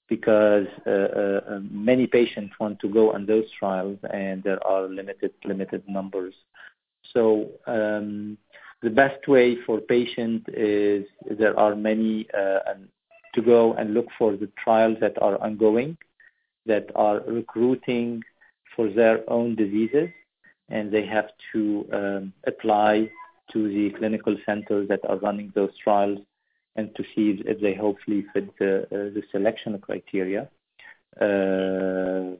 because 0.10 0.68
um, 0.86 1.70
many 1.72 2.08
patients 2.08 2.54
want 2.60 2.80
to 2.80 2.88
go 2.88 3.12
on 3.14 3.26
those 3.26 3.44
trials 3.60 3.98
and 4.14 4.42
there 4.44 4.66
are 4.66 4.88
limited 4.88 5.34
limited 5.44 5.84
numbers. 5.88 6.34
So 7.14 7.50
um, 7.68 8.38
the 8.82 8.90
best 8.90 9.28
way 9.28 9.58
for 9.66 9.80
patient 9.80 10.46
is 10.50 11.06
there 11.30 11.58
are 11.60 11.76
many 11.76 12.28
uh, 12.34 12.60
to 13.34 13.42
go 13.42 13.74
and 13.74 13.94
look 13.94 14.08
for 14.18 14.36
the 14.36 14.50
trials 14.64 14.98
that 15.02 15.22
are 15.22 15.42
ongoing 15.42 15.98
that 16.66 16.90
are 16.96 17.22
recruiting 17.28 18.22
for 18.76 18.90
their 18.90 19.28
own 19.30 19.56
diseases, 19.56 20.10
and 20.70 20.92
they 20.92 21.06
have 21.06 21.30
to 21.52 21.88
um, 21.94 22.34
apply 22.46 23.10
to 23.52 23.68
the 23.70 23.98
clinical 23.98 24.36
centers 24.46 24.88
that 24.90 25.00
are 25.08 25.18
running 25.18 25.52
those 25.56 25.72
trials 25.84 26.20
and 26.76 26.94
to 26.96 27.04
see 27.16 27.42
if 27.46 27.60
they 27.62 27.74
hopefully 27.74 28.26
fit 28.34 28.48
the, 28.60 28.84
uh, 28.94 29.22
selection 29.32 29.80
criteria. 29.80 30.50
Uh, 31.20 32.36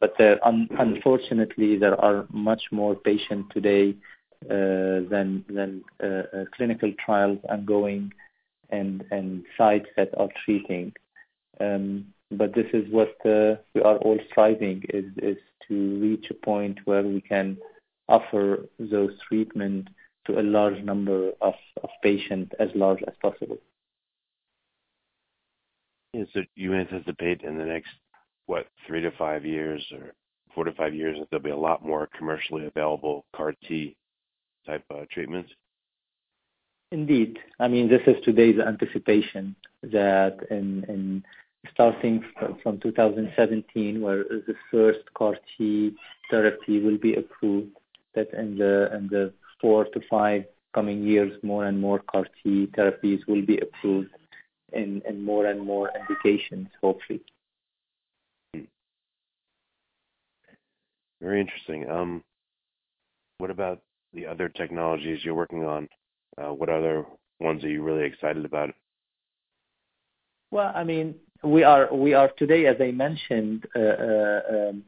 but 0.00 0.14
unfortunately, 0.18 1.76
there 1.76 1.98
are 2.00 2.26
much 2.30 2.62
more 2.72 2.94
patients 2.94 3.48
today 3.52 3.94
than 4.48 5.44
uh, 6.02 6.06
uh, 6.06 6.44
clinical 6.56 6.92
trials 7.04 7.38
ongoing 7.48 8.12
and 8.70 9.44
sites 9.58 9.88
that 9.96 10.10
are 10.16 10.28
treating. 10.44 10.92
Um, 11.60 12.06
but 12.30 12.54
this 12.54 12.66
is 12.72 12.90
what 12.90 13.14
uh, 13.26 13.56
we 13.74 13.82
are 13.82 13.96
all 13.98 14.18
striving 14.30 14.84
is 14.88 15.36
to 15.68 16.00
reach 16.00 16.26
a 16.30 16.34
point 16.34 16.78
where 16.84 17.02
we 17.02 17.20
can 17.20 17.58
offer 18.08 18.68
those 18.78 19.10
treatment 19.28 19.88
to 20.26 20.38
a 20.38 20.42
large 20.42 20.82
number 20.82 21.32
of, 21.40 21.54
patients 22.02 22.52
as 22.58 22.68
large 22.74 23.02
as 23.06 23.14
possible. 23.20 23.58
You 26.54 26.74
anticipate 26.74 27.42
in 27.42 27.58
the 27.58 27.64
next 27.64 27.90
what 28.46 28.66
three 28.86 29.00
to 29.00 29.10
five 29.12 29.44
years 29.44 29.84
or 29.92 30.12
four 30.54 30.64
to 30.64 30.72
five 30.72 30.94
years 30.94 31.18
that 31.18 31.28
there'll 31.30 31.42
be 31.42 31.50
a 31.50 31.56
lot 31.56 31.84
more 31.84 32.08
commercially 32.16 32.66
available 32.66 33.24
CAR 33.34 33.54
T 33.68 33.96
type 34.66 34.84
uh, 34.90 35.04
treatments? 35.10 35.50
Indeed. 36.92 37.38
I 37.60 37.68
mean, 37.68 37.88
this 37.88 38.02
is 38.06 38.16
today's 38.24 38.58
anticipation 38.58 39.54
that 39.82 40.38
in, 40.50 40.84
in 40.88 41.24
starting 41.72 42.24
from 42.62 42.80
2017, 42.80 44.00
where 44.00 44.24
the 44.24 44.54
first 44.70 45.00
CAR 45.14 45.36
T 45.56 45.94
therapy 46.30 46.80
will 46.80 46.98
be 46.98 47.14
approved, 47.14 47.76
that 48.14 48.32
in 48.32 48.58
the 48.58 48.90
in 48.94 49.08
the 49.08 49.32
four 49.60 49.84
to 49.84 50.00
five 50.10 50.44
coming 50.74 51.04
years, 51.04 51.32
more 51.42 51.66
and 51.66 51.80
more 51.80 52.00
CAR 52.00 52.26
T 52.42 52.66
therapies 52.76 53.20
will 53.28 53.44
be 53.44 53.58
approved 53.58 54.10
in, 54.72 55.02
more 55.22 55.46
and 55.46 55.60
more 55.60 55.90
indications, 55.98 56.68
hopefully. 56.80 57.20
Very 61.20 61.40
interesting. 61.40 61.88
Um, 61.90 62.24
what 63.38 63.50
about 63.50 63.80
the 64.12 64.26
other 64.26 64.48
technologies 64.48 65.20
you're 65.24 65.34
working 65.34 65.64
on? 65.64 65.88
Uh, 66.38 66.52
what 66.52 66.68
other 66.68 67.04
ones 67.38 67.64
are 67.64 67.68
you 67.68 67.82
really 67.82 68.04
excited 68.04 68.44
about? 68.44 68.70
Well, 70.50 70.72
I 70.74 70.84
mean, 70.84 71.14
we 71.42 71.62
are 71.62 71.92
we 71.94 72.12
are 72.14 72.30
today, 72.36 72.66
as 72.66 72.76
I 72.80 72.90
mentioned, 72.90 73.66
uh, 73.74 73.78
uh, 73.78 74.40
um, 74.52 74.82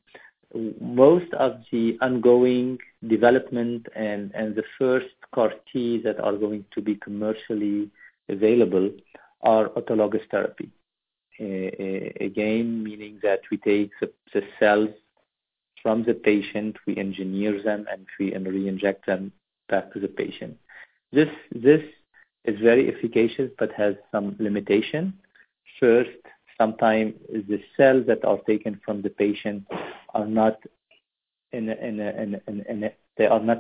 most 0.80 1.32
of 1.34 1.60
the 1.70 1.96
ongoing 2.00 2.78
development 3.06 3.86
and 3.94 4.32
and 4.34 4.54
the 4.54 4.64
first 4.78 5.14
CAR 5.34 5.52
T 5.72 6.00
that 6.02 6.20
are 6.20 6.36
going 6.36 6.64
to 6.74 6.82
be 6.82 6.96
commercially 6.96 7.90
available 8.28 8.90
are 9.42 9.68
autologous 9.70 10.28
therapy. 10.30 10.70
Again, 11.38 12.84
meaning 12.84 13.18
that 13.22 13.40
we 13.50 13.56
take 13.56 13.90
the 14.00 14.42
cells 14.60 14.90
from 15.82 16.04
the 16.04 16.14
patient, 16.14 16.76
we 16.86 16.96
engineer 16.96 17.62
them, 17.62 17.86
and 17.90 18.06
we 18.18 18.34
re-inject 18.34 19.06
them 19.06 19.32
back 19.68 19.92
to 19.92 20.00
the 20.00 20.08
patient. 20.08 20.56
This 21.12 21.28
this 21.54 21.82
is 22.44 22.58
very 22.60 22.88
efficacious, 22.94 23.50
but 23.58 23.72
has 23.72 23.94
some 24.10 24.36
limitation. 24.38 25.14
First, 25.80 26.10
sometimes 26.58 27.14
the 27.28 27.60
cells 27.76 28.06
that 28.06 28.24
are 28.24 28.38
taken 28.46 28.80
from 28.84 29.02
the 29.02 29.10
patient 29.10 29.66
are 30.14 30.26
not 30.26 30.58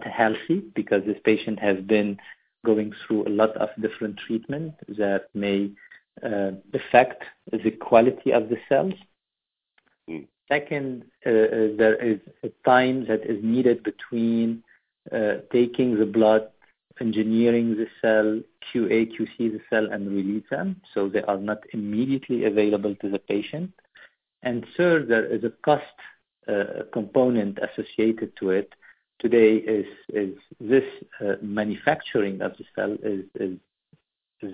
healthy 0.06 0.62
because 0.74 1.02
this 1.04 1.18
patient 1.24 1.58
has 1.58 1.78
been 1.80 2.18
going 2.64 2.92
through 3.06 3.26
a 3.26 3.30
lot 3.30 3.56
of 3.56 3.68
different 3.80 4.16
treatment 4.26 4.74
that 4.88 5.26
may 5.34 5.70
uh, 6.24 6.52
affect 6.74 7.24
the 7.52 7.70
quality 7.70 8.32
of 8.32 8.48
the 8.48 8.58
cells. 8.68 8.94
Second, 10.48 11.04
uh, 11.24 11.30
uh, 11.30 11.68
there 11.76 11.94
is 11.94 12.18
a 12.42 12.48
time 12.64 13.06
that 13.06 13.24
is 13.24 13.42
needed 13.42 13.82
between 13.82 14.62
uh, 15.10 15.34
taking 15.52 15.98
the 15.98 16.06
blood, 16.06 16.48
engineering 17.00 17.76
the 17.76 17.86
cell, 18.00 18.40
QA, 18.72 19.10
QC 19.12 19.36
the 19.38 19.60
cell, 19.70 19.88
and 19.90 20.10
release 20.10 20.44
them, 20.50 20.80
so 20.92 21.08
they 21.08 21.22
are 21.22 21.38
not 21.38 21.62
immediately 21.72 22.44
available 22.44 22.94
to 22.96 23.08
the 23.08 23.18
patient. 23.18 23.72
And 24.42 24.66
third, 24.76 25.08
there 25.08 25.24
is 25.24 25.44
a 25.44 25.50
cost 25.64 25.84
component 26.92 27.58
associated 27.58 28.36
to 28.36 28.50
it. 28.50 28.74
Today 29.20 29.54
is 29.54 29.86
is 30.12 30.34
this 30.60 30.84
manufacturing 31.40 32.42
of 32.42 32.56
the 32.58 32.64
cell 32.74 32.96
is 33.00 33.52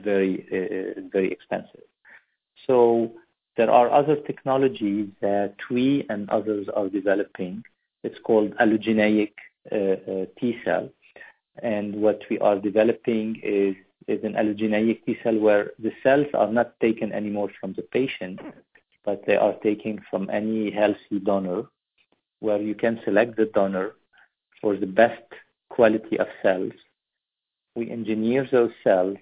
very 0.05 1.33
expensive. 1.33 1.81
There 3.59 3.73
are 3.73 3.91
other 3.91 4.15
technologies 4.15 5.09
that 5.21 5.57
we 5.69 6.07
and 6.09 6.31
others 6.31 6.69
are 6.77 6.89
developing. 6.89 7.65
It's 8.05 8.21
called 8.23 8.55
allogeneic 8.59 9.33
uh, 9.73 9.77
uh, 9.77 10.27
T 10.39 10.61
cell, 10.65 10.89
and 11.61 11.97
what 11.97 12.21
we 12.31 12.39
are 12.39 12.61
developing 12.61 13.41
is 13.43 13.75
is 14.07 14.23
an 14.23 14.35
allogeneic 14.35 15.05
T 15.05 15.19
cell 15.25 15.37
where 15.37 15.73
the 15.81 15.91
cells 16.05 16.29
are 16.35 16.53
not 16.53 16.79
taken 16.79 17.11
anymore 17.11 17.51
from 17.61 17.73
the 17.73 17.83
patient, 17.83 18.39
but 19.05 19.27
they 19.27 19.35
are 19.35 19.55
taken 19.55 20.01
from 20.09 20.31
any 20.31 20.71
healthy 20.71 21.19
donor 21.21 21.65
where 22.39 22.63
you 22.63 22.77
can 22.77 23.01
select 23.05 23.37
the 23.37 23.47
donor 23.47 23.97
for 24.61 24.77
the 24.77 24.87
best 24.87 25.27
quality 25.69 26.17
of 26.21 26.29
cells. 26.45 26.75
We 27.75 27.91
engineer 27.91 28.47
those 28.53 28.71
cells, 28.85 29.19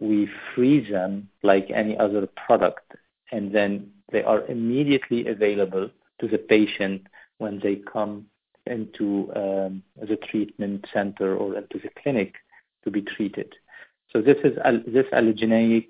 we 0.00 0.26
freeze 0.54 0.90
them 0.90 1.28
like 1.42 1.70
any 1.70 1.98
other 1.98 2.26
product, 2.46 2.94
and 3.34 3.52
then 3.52 3.90
they 4.12 4.22
are 4.22 4.46
immediately 4.46 5.26
available 5.26 5.90
to 6.20 6.28
the 6.28 6.38
patient 6.38 7.02
when 7.38 7.58
they 7.64 7.76
come 7.92 8.26
into 8.66 9.06
um, 9.34 9.82
the 10.10 10.16
treatment 10.30 10.86
center 10.94 11.36
or 11.36 11.56
into 11.56 11.78
the 11.82 11.90
clinic 12.00 12.34
to 12.84 12.90
be 12.90 13.02
treated. 13.02 13.52
So 14.10 14.22
this 14.22 14.36
is 14.44 14.54
this 14.86 15.06
allogeneic 15.12 15.88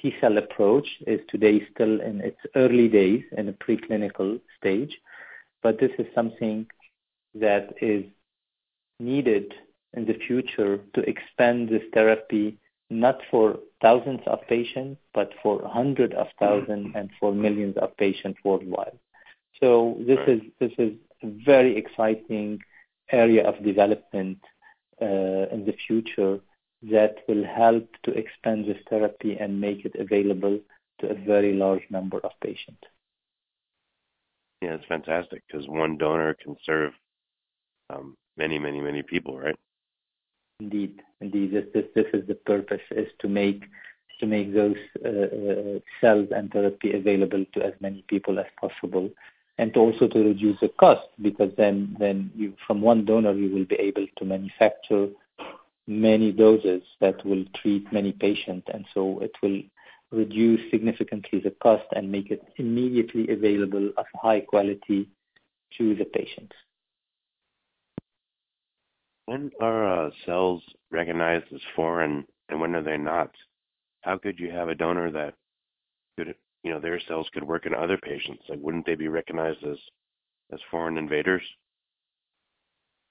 T 0.00 0.14
cell 0.20 0.38
approach 0.38 0.88
is 1.06 1.20
today 1.28 1.66
still 1.74 2.00
in 2.00 2.20
its 2.22 2.40
early 2.54 2.88
days 2.88 3.24
in 3.36 3.48
a 3.48 3.52
preclinical 3.52 4.40
stage, 4.56 4.96
but 5.62 5.78
this 5.78 5.90
is 5.98 6.06
something 6.14 6.66
that 7.34 7.74
is 7.82 8.04
needed 8.98 9.52
in 9.92 10.06
the 10.06 10.18
future 10.26 10.80
to 10.94 11.00
expand 11.02 11.68
this 11.68 11.82
therapy 11.92 12.58
not 12.90 13.20
for 13.30 13.58
thousands 13.82 14.20
of 14.26 14.40
patients, 14.48 15.00
but 15.14 15.30
for 15.42 15.62
hundreds 15.66 16.14
of 16.14 16.26
thousands 16.38 16.92
and 16.94 17.10
for 17.20 17.32
millions 17.32 17.76
of 17.76 17.96
patients 17.96 18.38
worldwide. 18.44 18.98
So 19.60 19.98
this 20.06 20.18
is 20.26 20.40
this 20.60 20.72
is 20.78 20.92
a 21.22 21.28
very 21.44 21.76
exciting 21.76 22.60
area 23.10 23.46
of 23.46 23.62
development 23.64 24.38
uh, 25.00 25.46
in 25.54 25.64
the 25.66 25.76
future 25.86 26.40
that 26.82 27.16
will 27.26 27.44
help 27.44 27.88
to 28.04 28.12
expand 28.12 28.66
this 28.66 28.78
therapy 28.88 29.36
and 29.38 29.60
make 29.60 29.84
it 29.84 29.94
available 29.98 30.60
to 31.00 31.10
a 31.10 31.14
very 31.14 31.52
large 31.52 31.82
number 31.90 32.18
of 32.20 32.30
patients. 32.40 32.82
Yeah, 34.62 34.74
it's 34.74 34.84
fantastic 34.86 35.42
because 35.46 35.68
one 35.68 35.98
donor 35.98 36.34
can 36.34 36.56
serve 36.64 36.92
um, 37.90 38.16
many, 38.36 38.58
many, 38.58 38.80
many 38.80 39.02
people, 39.02 39.38
right? 39.38 39.56
Indeed. 40.60 41.02
This, 41.20 41.84
is 42.12 42.26
the 42.26 42.34
purpose: 42.46 42.80
is 42.90 43.08
to 43.20 43.28
make 43.28 43.64
to 44.18 44.26
make 44.26 44.52
those 44.52 44.76
uh, 45.06 45.78
cells 46.00 46.28
and 46.34 46.50
therapy 46.50 46.94
available 46.94 47.44
to 47.54 47.62
as 47.62 47.74
many 47.80 48.04
people 48.08 48.40
as 48.40 48.46
possible, 48.60 49.08
and 49.58 49.76
also 49.76 50.08
to 50.08 50.18
reduce 50.18 50.58
the 50.58 50.68
cost 50.80 51.06
because 51.22 51.52
then 51.56 51.96
then 52.00 52.32
you 52.34 52.54
from 52.66 52.80
one 52.80 53.04
donor 53.04 53.32
you 53.32 53.54
will 53.54 53.66
be 53.66 53.76
able 53.76 54.06
to 54.16 54.24
manufacture 54.24 55.08
many 55.86 56.32
doses 56.32 56.82
that 57.00 57.24
will 57.24 57.44
treat 57.62 57.92
many 57.92 58.10
patients, 58.10 58.66
and 58.74 58.84
so 58.92 59.20
it 59.20 59.32
will 59.42 59.62
reduce 60.10 60.70
significantly 60.72 61.38
the 61.38 61.54
cost 61.62 61.86
and 61.94 62.10
make 62.10 62.30
it 62.32 62.42
immediately 62.56 63.28
available 63.28 63.92
of 63.96 64.06
high 64.20 64.40
quality 64.40 65.08
to 65.76 65.94
the 65.94 66.04
patients. 66.04 66.54
When 69.28 69.50
are 69.60 70.06
uh, 70.06 70.10
cells 70.24 70.62
recognized 70.90 71.52
as 71.54 71.60
foreign 71.76 72.24
and 72.48 72.62
when 72.62 72.74
are 72.74 72.82
they 72.82 72.96
not? 72.96 73.30
How 74.00 74.16
could 74.16 74.38
you 74.38 74.50
have 74.50 74.70
a 74.70 74.74
donor 74.74 75.10
that 75.10 75.34
could, 76.16 76.34
you 76.62 76.70
know, 76.70 76.80
their 76.80 76.98
cells 76.98 77.28
could 77.34 77.44
work 77.44 77.66
in 77.66 77.74
other 77.74 77.98
patients? 77.98 78.44
Like, 78.48 78.58
wouldn't 78.62 78.86
they 78.86 78.94
be 78.94 79.08
recognized 79.08 79.62
as 79.64 79.76
as 80.50 80.60
foreign 80.70 80.96
invaders? 80.96 81.42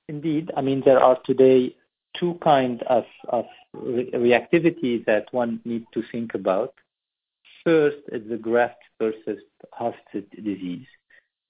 Indeed, 0.10 0.49
I 0.58 0.62
mean 0.62 0.82
there 0.84 0.99
are 0.99 1.19
today 1.23 1.75
two 2.19 2.39
kinds 2.43 2.82
of 2.89 3.06
of 3.30 3.45
re- 3.73 4.10
reactivity 4.10 5.06
that 5.06 5.32
one 5.32 5.62
needs 5.65 5.86
to 5.93 6.01
think 6.12 6.34
about. 6.34 6.73
First 7.63 8.01
is 8.12 8.27
the 8.27 8.38
graft 8.38 8.82
versus 8.97 9.38
host 9.71 9.97
disease, 10.43 10.88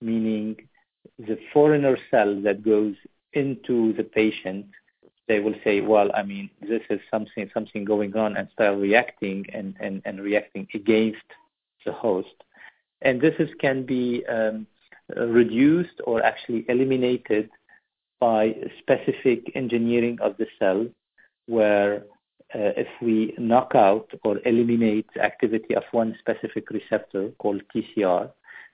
meaning 0.01 0.57
the 1.17 1.39
foreigner 1.53 1.97
cell 2.11 2.41
that 2.41 2.65
goes 2.65 2.95
into 3.37 3.93
the 3.93 4.03
patient, 4.03 4.65
they 5.27 5.39
will 5.39 5.55
say, 5.63 5.81
well, 5.81 6.09
I 6.13 6.23
mean, 6.23 6.49
this 6.61 6.81
is 6.89 6.99
something 7.11 7.49
something 7.53 7.83
going 7.85 8.15
on 8.15 8.37
and 8.37 8.47
start 8.53 8.77
reacting 8.77 9.45
and, 9.53 9.75
and, 9.79 10.01
and 10.05 10.21
reacting 10.21 10.67
against 10.73 11.27
the 11.85 11.91
host. 11.91 12.37
And 13.01 13.21
this 13.21 13.35
is, 13.39 13.49
can 13.59 13.85
be 13.85 14.25
um, 14.27 14.67
reduced 15.15 16.01
or 16.05 16.23
actually 16.23 16.65
eliminated 16.67 17.49
by 18.19 18.55
specific 18.79 19.51
engineering 19.55 20.17
of 20.21 20.35
the 20.37 20.47
cell, 20.57 20.87
where 21.45 22.03
uh, 22.55 22.73
if 22.75 22.87
we 23.01 23.33
knock 23.37 23.73
out 23.75 24.09
or 24.23 24.39
eliminate 24.45 25.07
activity 25.21 25.75
of 25.75 25.83
one 25.91 26.15
specific 26.19 26.69
receptor 26.71 27.29
called 27.37 27.61
TCR, 27.75 28.31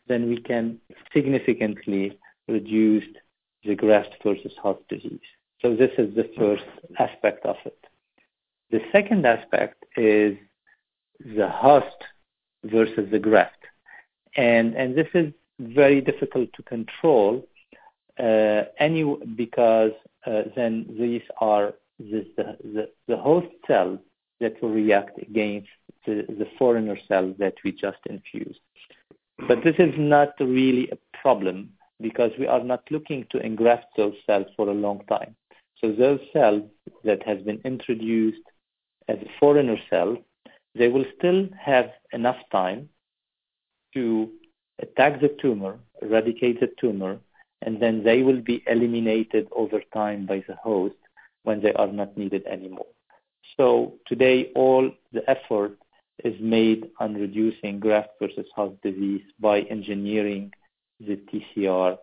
then 0.08 0.30
we 0.30 0.40
can 0.40 0.80
significantly 1.14 2.18
reduce 2.48 3.06
the 3.66 3.76
graft 3.76 4.16
versus 4.24 4.54
host 4.62 4.82
disease. 4.90 5.20
So 5.62 5.76
this 5.76 5.92
is 5.98 6.14
the 6.16 6.30
first 6.38 6.66
aspect 7.00 7.46
of 7.46 7.56
it. 7.66 7.78
The 8.72 8.82
second 8.92 9.26
aspect 9.26 9.86
is 9.96 10.38
the 11.20 11.50
host 11.50 12.04
versus 12.64 13.10
the 13.12 13.20
graft. 13.20 13.60
And, 14.36 14.76
and 14.76 14.96
this 14.96 15.08
is 15.14 15.32
very 15.60 16.02
difficult 16.02 16.52
to 16.54 16.64
control 16.64 17.48
uh, 18.20 18.64
because 19.36 19.92
uh, 20.26 20.44
then 20.56 20.86
these 21.00 21.22
are 21.40 21.74
the, 22.00 22.90
host 23.10 23.48
cells 23.68 24.00
that 24.40 24.62
will 24.62 24.70
react 24.72 25.18
against 25.22 25.70
the, 26.06 26.26
the 26.28 26.48
foreigner 26.58 26.98
cells 27.08 27.36
that 27.40 27.56
we 27.64 27.72
just 27.72 28.00
infused. 28.10 28.60
But 29.48 29.64
this 29.64 29.76
is 29.80 29.94
not 29.98 30.34
really 30.40 30.90
a 30.92 30.98
problem 31.18 31.72
because 32.04 32.32
we 32.38 32.46
are 32.46 32.64
not 32.64 32.84
looking 32.92 33.26
to 33.32 33.40
engraft 33.40 33.88
those 33.98 34.14
cells 34.28 34.46
for 34.56 34.68
a 34.70 34.74
long 34.74 35.04
time. 35.08 35.36
So 35.80 35.92
those 35.92 36.20
cells 36.32 36.64
that 37.04 37.24
has 37.24 37.40
been 37.42 37.62
introduced 37.66 38.46
as 39.08 39.18
a 39.22 39.32
foreigner 39.40 39.78
cell, 39.90 40.18
they 40.76 40.90
will 40.90 41.06
still 41.18 41.48
have 41.60 41.90
enough 42.12 42.42
time 42.52 42.90
to 43.94 44.30
attack 44.80 45.22
the 45.22 45.36
tumor, 45.42 45.80
eradicate 46.02 46.60
the 46.60 46.72
tumor, 46.80 47.18
and 47.62 47.82
then 47.82 48.04
they 48.04 48.22
will 48.22 48.42
be 48.42 48.64
eliminated 48.68 49.48
over 49.56 49.82
time 49.94 50.26
by 50.26 50.44
the 50.48 50.56
host 50.56 50.96
when 51.44 51.62
they 51.62 51.74
are 51.74 51.92
not 51.92 52.18
needed 52.18 52.46
anymore. 52.46 52.92
So 53.58 53.94
today, 54.08 54.52
all 54.56 54.92
the 55.12 55.30
effort 55.30 55.78
is 56.24 56.36
made 56.40 56.90
on 57.00 57.16
reducing 57.16 57.80
graft 57.80 58.10
versus 58.20 58.48
host 58.56 58.82
disease 58.82 59.24
by 59.40 59.62
engineering 59.62 60.52
the 61.06 61.18
TCR 61.18 61.98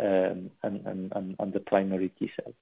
um, 0.00 0.50
and, 0.62 1.52
the 1.52 1.60
primary 1.60 2.10
T 2.18 2.30
cell. 2.36 2.54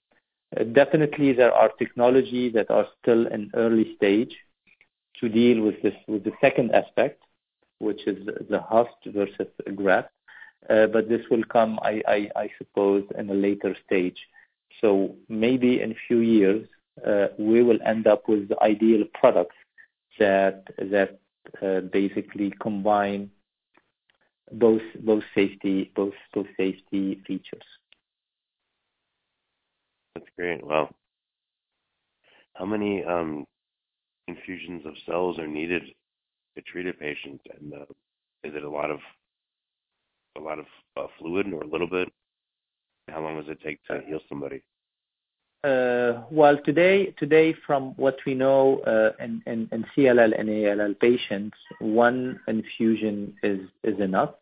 Uh, 0.59 0.64
definitely, 0.64 1.33
there 1.33 1.53
are 1.53 1.71
technologies 1.79 2.55
that 2.55 2.71
are 2.71 2.87
still 3.01 3.27
in 3.27 3.51
early 3.55 3.95
stage 3.97 4.35
to 5.21 5.29
deal 5.29 5.62
with 5.62 5.81
this 5.83 5.95
with 6.07 6.25
the 6.25 6.33
second 6.41 6.73
aspect, 6.73 7.23
which 7.79 8.07
is 8.07 8.27
the 8.49 8.61
host 8.61 8.91
versus 9.07 9.49
graft. 9.75 10.11
Uh, 10.69 10.87
but 10.87 11.09
this 11.09 11.23
will 11.31 11.45
come, 11.45 11.79
I, 11.83 12.51
suppose, 12.59 13.05
in 13.17 13.31
a 13.31 13.35
later 13.35 13.77
stage. 13.87 14.19
So 14.81 15.14
maybe 15.29 15.81
in 15.81 15.93
a 15.93 15.97
few 16.07 16.19
years, 16.19 16.67
uh, 17.07 17.29
we 17.38 17.62
will 17.62 17.79
end 17.85 18.07
up 18.07 18.29
with 18.29 18.49
the 18.49 18.61
ideal 18.62 19.05
products 19.14 19.57
that 20.19 20.64
that 20.79 21.21
basically 21.93 22.53
combine 22.61 23.31
both 24.53 24.83
safety 26.57 27.23
features. 27.27 27.63
That's 30.15 30.27
great. 30.37 30.65
Wow. 30.65 30.95
How 32.55 32.65
many 32.65 33.05
um, 33.05 33.47
infusions 34.27 34.85
of 34.85 34.95
cells 35.07 35.39
are 35.39 35.47
needed 35.47 35.83
to 36.57 36.63
treat 36.63 36.89
a 36.89 36.93
patient, 36.93 37.41
and 37.59 37.73
uh, 37.73 37.87
is 38.43 38.55
it 38.55 38.65
a 38.65 38.71
lot 38.71 38.91
of 38.91 38.99
a 40.37 40.41
lot 40.41 40.59
of 40.59 40.67
uh, 40.97 41.07
fluid 41.19 41.53
or 41.53 41.63
a 41.63 41.67
little 41.67 41.89
bit? 41.89 42.09
How 43.09 43.21
long 43.23 43.41
does 43.41 43.49
it 43.49 43.61
take 43.65 43.83
to 43.85 44.01
heal 44.07 44.21
somebody? 44.29 44.63
Uh, 45.64 46.23
well, 46.31 46.57
today, 46.64 47.12
today, 47.18 47.53
from 47.66 47.92
what 47.97 48.16
we 48.25 48.33
know 48.33 48.79
uh, 48.87 49.11
in, 49.23 49.42
in, 49.47 49.85
CLL 49.97 50.38
and 50.38 50.49
ALL 50.49 50.94
patients, 50.94 51.57
one 51.81 52.38
infusion 52.47 53.35
is 53.42 53.61
enough 53.99 54.35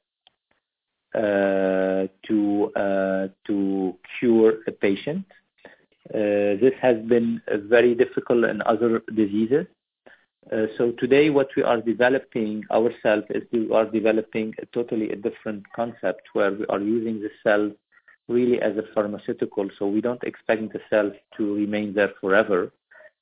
uh, 1.14 2.07
to 2.26 2.70
uh, 2.76 3.29
to 3.46 3.96
cure 4.18 4.57
a 4.66 4.72
patient. 4.72 5.24
Uh, 6.12 6.61
this 6.61 6.74
has 6.83 6.96
been 7.07 7.40
very 7.48 7.94
difficult 7.94 8.44
in 8.44 8.61
other 8.66 9.00
diseases. 9.14 9.66
Uh, 10.52 10.66
so 10.76 10.92
today, 10.98 11.31
what 11.31 11.48
we 11.57 11.62
are 11.62 11.81
developing 11.81 12.62
ourselves 12.70 13.24
is 13.31 13.42
we 13.52 13.70
are 13.72 13.87
developing 13.87 14.52
a 14.61 14.66
totally 14.66 15.09
different 15.16 15.64
concept 15.74 16.29
where 16.35 16.52
we 16.52 16.66
are 16.66 16.81
using 16.81 17.20
the 17.20 17.31
cells 17.42 17.72
really 18.28 18.60
as 18.60 18.76
a 18.76 18.84
pharmaceutical. 18.94 19.68
So 19.78 19.86
we 19.86 20.00
don't 20.00 20.22
expect 20.24 20.72
the 20.72 20.80
cells 20.90 21.12
to 21.36 21.54
remain 21.54 21.94
there 21.94 22.12
forever. 22.20 22.72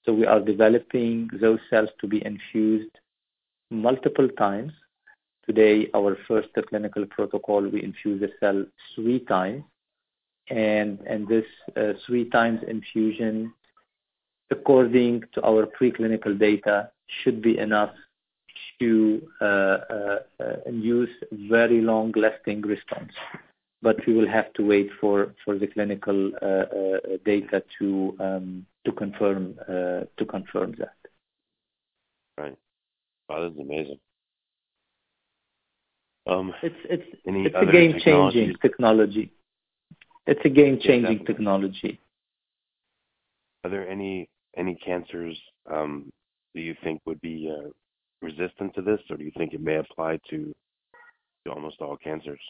So 0.05 0.13
we 0.13 0.27
are 0.27 0.41
developing 0.41 1.31
those 1.41 1.59
cells 1.71 1.91
to 2.01 2.07
be 2.07 2.25
infused 2.25 2.91
multiple 3.71 4.29
times. 4.29 4.73
Today, 5.47 5.89
our 5.95 6.17
first 6.27 6.49
clinical 6.69 7.05
protocol, 7.07 7.63
we 7.69 7.83
infuse 7.83 8.21
the 8.21 8.31
cell 8.41 8.65
three 8.95 9.21
times. 9.21 9.65
And, 10.51 10.99
this 11.27 11.47
uh, 11.75 11.95
three 12.07 12.29
times 12.29 12.61
infusion, 12.69 13.53
according 14.51 15.25
to 15.33 15.43
our 15.43 15.67
preclinical 15.67 16.39
data, 16.39 16.91
should 17.23 17.41
be 17.41 17.57
enough 17.59 17.95
to 18.79 19.23
uh, 19.41 19.45
uh, 19.45 20.19
induce 20.67 21.11
very 21.33 21.81
long 21.81 22.13
lasting 22.17 22.61
response 22.61 23.13
but 23.85 23.97
we 24.07 24.15
will 24.15 24.29
have 24.39 24.53
to 24.55 24.63
wait 24.73 24.89
for 25.01 25.35
for 25.45 25.59
the 25.59 25.69
clinical 25.69 26.33
uh, 26.43 26.47
uh, 26.47 26.99
data 27.25 27.63
to 27.79 28.17
um, 28.19 28.67
to 28.85 28.91
confirm 28.93 29.43
uh, 29.69 30.03
to 30.19 30.25
confirm 30.27 30.75
that. 30.79 30.99
Right. 32.37 32.57
Wow, 33.29 33.43
that's 33.43 33.61
amazing. 33.61 34.01
Um, 36.27 36.53
it's 36.63 36.83
it's 36.95 37.09
it's 37.25 37.57
a 37.69 37.73
game 37.79 38.01
changing 38.05 38.55
technology. 38.63 39.31
It's 40.27 40.45
a 40.45 40.49
game 40.49 40.81
changing 40.81 41.27
technology. 41.27 42.01
Are 43.63 43.71
there 43.71 43.87
any 43.89 44.29
any 44.57 44.75
cancers 44.77 45.39
um, 45.71 46.11
do 46.55 46.61
you 46.61 46.75
think 46.83 47.01
would 47.05 47.21
be 47.21 47.53
uh, 47.53 47.69
resistant 48.23 48.75
to 48.75 48.83
this, 48.83 49.01
or 49.11 49.17
do 49.17 49.25
you 49.25 49.33
think 49.37 49.53
it 49.53 49.61
may 49.61 49.77
apply 49.77 50.19
to, 50.31 50.55
to 51.45 51.53
almost 51.53 51.81
all 51.81 51.97
cancers? 51.97 52.41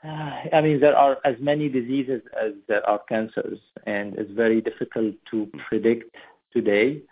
I 0.04 0.60
mean, 0.62 0.80
there 0.80 0.96
are 0.96 1.18
as 1.24 1.36
many 1.40 1.68
diseases 1.68 2.22
as 2.40 2.52
there 2.68 2.88
are 2.88 3.00
cancers, 3.08 3.58
and 3.86 4.16
it's 4.16 4.30
very 4.30 4.60
difficult 4.60 5.14
to 5.30 5.50
predict 5.68 6.16
today. 6.52 7.02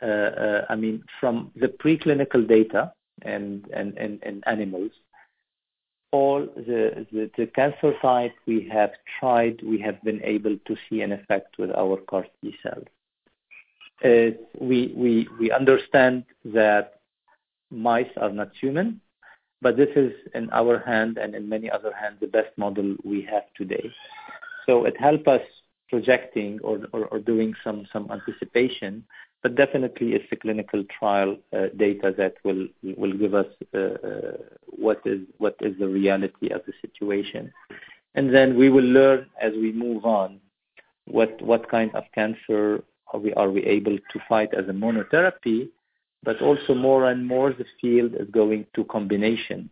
Uh, 0.00 0.06
uh, 0.06 0.64
I 0.68 0.76
mean, 0.76 1.04
from 1.20 1.50
the 1.56 1.68
preclinical 1.68 2.46
data 2.46 2.92
and, 3.22 3.66
and, 3.74 3.98
and, 3.98 4.44
animals, 4.46 4.92
all 6.12 6.40
the, 6.40 7.06
the, 7.12 7.46
cancer 7.48 7.94
type 8.00 8.32
we 8.46 8.66
have 8.72 8.92
tried, 9.18 9.60
we 9.62 9.78
have 9.80 10.02
been 10.04 10.22
able 10.22 10.56
to 10.66 10.76
see 10.88 11.02
an 11.02 11.12
effect 11.12 11.58
with 11.58 11.70
our 11.72 11.98
CAR 12.08 12.26
T 12.40 12.56
cells. 12.62 12.86
We, 14.60 14.92
we, 14.96 15.28
we 15.38 15.50
understand 15.50 16.24
that 16.44 17.00
mice 17.70 18.10
are 18.16 18.30
not 18.30 18.52
human, 18.58 19.00
this 19.76 19.88
is 19.96 20.12
in 20.34 20.50
our 20.52 20.78
hand 20.78 21.18
and 21.18 21.34
in 21.34 21.48
many 21.48 21.70
other 21.70 21.92
hands 21.92 22.18
the 22.20 22.26
best 22.26 22.56
model 22.56 22.96
we 23.04 23.22
have 23.22 23.44
today. 23.56 23.92
So 24.66 24.84
it 24.84 24.98
helps 25.00 25.26
us 25.26 25.42
projecting 25.88 26.60
or, 26.62 26.78
doing 27.20 27.54
some, 27.64 27.86
anticipation, 28.10 29.04
but 29.42 29.56
definitely 29.56 30.12
it's 30.12 30.28
the 30.30 30.36
clinical 30.36 30.84
trial 30.98 31.36
uh, 31.56 31.66
data 31.76 32.14
that 32.18 32.34
will 32.44 32.66
will 32.82 33.12
give 33.12 33.34
us 33.34 33.46
uh, 33.74 33.78
uh, 33.78 34.36
what 34.66 35.00
is 35.04 35.20
what 35.38 35.56
is 35.60 35.78
the 35.78 35.88
reality 35.88 36.48
of 36.50 36.62
the 36.66 36.72
situation, 36.82 37.52
and 38.14 38.34
then 38.34 38.58
we 38.58 38.68
will 38.68 38.84
learn 38.84 39.26
as 39.40 39.52
we 39.54 39.72
move 39.72 40.04
on 40.04 40.40
what 41.06 41.40
what 41.40 41.70
kind 41.70 41.94
of 41.94 42.04
cancer 42.14 42.82
are 43.14 43.50
we 43.50 43.64
able 43.64 43.96
to 43.96 44.18
fight 44.28 44.52
as 44.52 44.68
a 44.68 44.72
monotherapy 44.72 45.68
but 46.22 46.40
also 46.42 46.74
more 46.74 47.10
and 47.10 47.26
more 47.26 47.52
the 47.52 47.66
field 47.80 48.14
is 48.14 48.28
going 48.30 48.66
to 48.74 48.84
combination, 48.84 49.70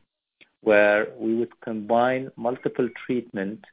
where 0.63 1.09
we 1.19 1.35
would 1.35 1.61
combine 1.61 2.31
multiple 2.37 2.89
treatment 3.05 3.65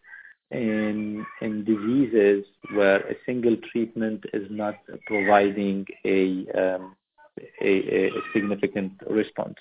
in 0.51 1.25
in 1.41 1.63
diseases 1.63 2.45
where 2.73 3.01
a 3.07 3.15
single 3.25 3.57
treatment 3.71 4.23
is 4.33 4.47
not 4.49 4.75
providing 5.07 5.85
a 6.05 6.45
um, 6.63 6.95
a, 7.61 8.07
a 8.07 8.11
significant 8.33 8.91
response. 9.09 9.57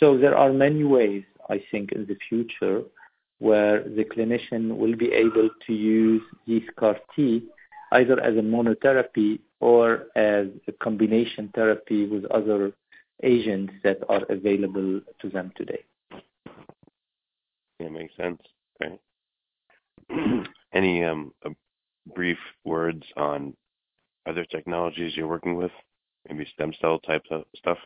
So 0.00 0.16
there 0.18 0.36
are 0.36 0.52
many 0.52 0.84
ways, 0.84 1.24
I 1.48 1.62
think, 1.70 1.92
in 1.92 2.06
the 2.06 2.16
future 2.28 2.82
where 3.38 3.82
the 3.82 4.04
clinician 4.04 4.76
will 4.76 4.96
be 4.96 5.12
able 5.12 5.50
to 5.66 5.72
use 5.72 6.22
these 6.46 6.64
CAR 6.78 6.96
T 7.14 7.46
either 7.96 8.20
as 8.20 8.36
a 8.36 8.40
monotherapy 8.40 9.38
or 9.60 10.06
as 10.16 10.46
a 10.68 10.72
combination 10.72 11.50
therapy 11.54 12.06
with 12.06 12.24
other 12.26 12.72
agents 13.22 13.72
that 13.82 13.98
are 14.08 14.24
available 14.28 15.00
to 15.20 15.28
them 15.30 15.52
today. 15.56 15.82
Yeah, 17.80 17.88
makes 17.88 18.16
sense. 18.16 18.40
Okay. 18.76 18.98
Any 20.72 21.04
um, 21.04 21.32
brief 22.14 22.38
words 22.64 23.02
on 23.16 23.54
other 24.28 24.44
technologies 24.44 25.12
you're 25.16 25.26
working 25.26 25.56
with? 25.56 25.72
Maybe 26.28 26.46
stem 26.54 26.72
cell 26.80 26.98
type 26.98 27.24
of 27.30 27.44
stuff? 27.56 27.78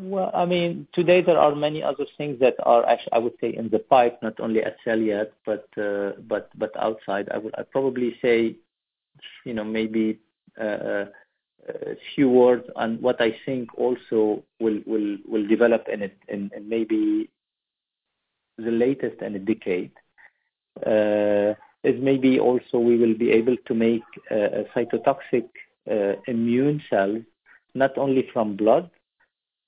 Well, 0.00 0.30
I 0.32 0.44
mean, 0.46 0.86
today 0.92 1.22
there 1.22 1.38
are 1.38 1.54
many 1.54 1.82
other 1.82 2.06
things 2.16 2.38
that 2.40 2.54
are 2.64 2.86
actually, 2.88 3.12
I 3.12 3.18
would 3.18 3.34
say, 3.40 3.54
in 3.54 3.68
the 3.68 3.80
pipe, 3.80 4.18
not 4.22 4.38
only 4.38 4.62
at 4.62 4.76
Celyad, 4.86 5.30
but 5.44 5.66
uh, 5.76 6.12
but 6.28 6.50
but 6.56 6.70
outside. 6.76 7.28
I 7.34 7.38
would 7.38 7.54
I'd 7.58 7.70
probably 7.70 8.16
say, 8.22 8.56
you 9.44 9.54
know, 9.54 9.64
maybe 9.64 10.18
a 10.58 11.06
few 12.14 12.28
words 12.28 12.64
on 12.76 13.00
what 13.00 13.20
I 13.20 13.36
think 13.44 13.76
also 13.76 14.42
will 14.60 15.48
develop 15.48 15.86
in 15.88 16.50
maybe 16.62 17.30
the 18.56 18.70
latest 18.70 19.22
in 19.22 19.36
a 19.36 19.38
decade. 19.38 19.92
Uh, 20.86 21.54
is 21.84 22.00
maybe 22.02 22.40
also 22.40 22.78
we 22.78 22.96
will 22.96 23.14
be 23.14 23.30
able 23.30 23.56
to 23.66 23.74
make 23.74 24.02
uh, 24.30 24.64
cytotoxic 24.74 25.48
uh, 25.90 26.14
immune 26.26 26.82
cells 26.90 27.22
not 27.74 27.96
only 27.96 28.28
from 28.32 28.56
blood, 28.56 28.90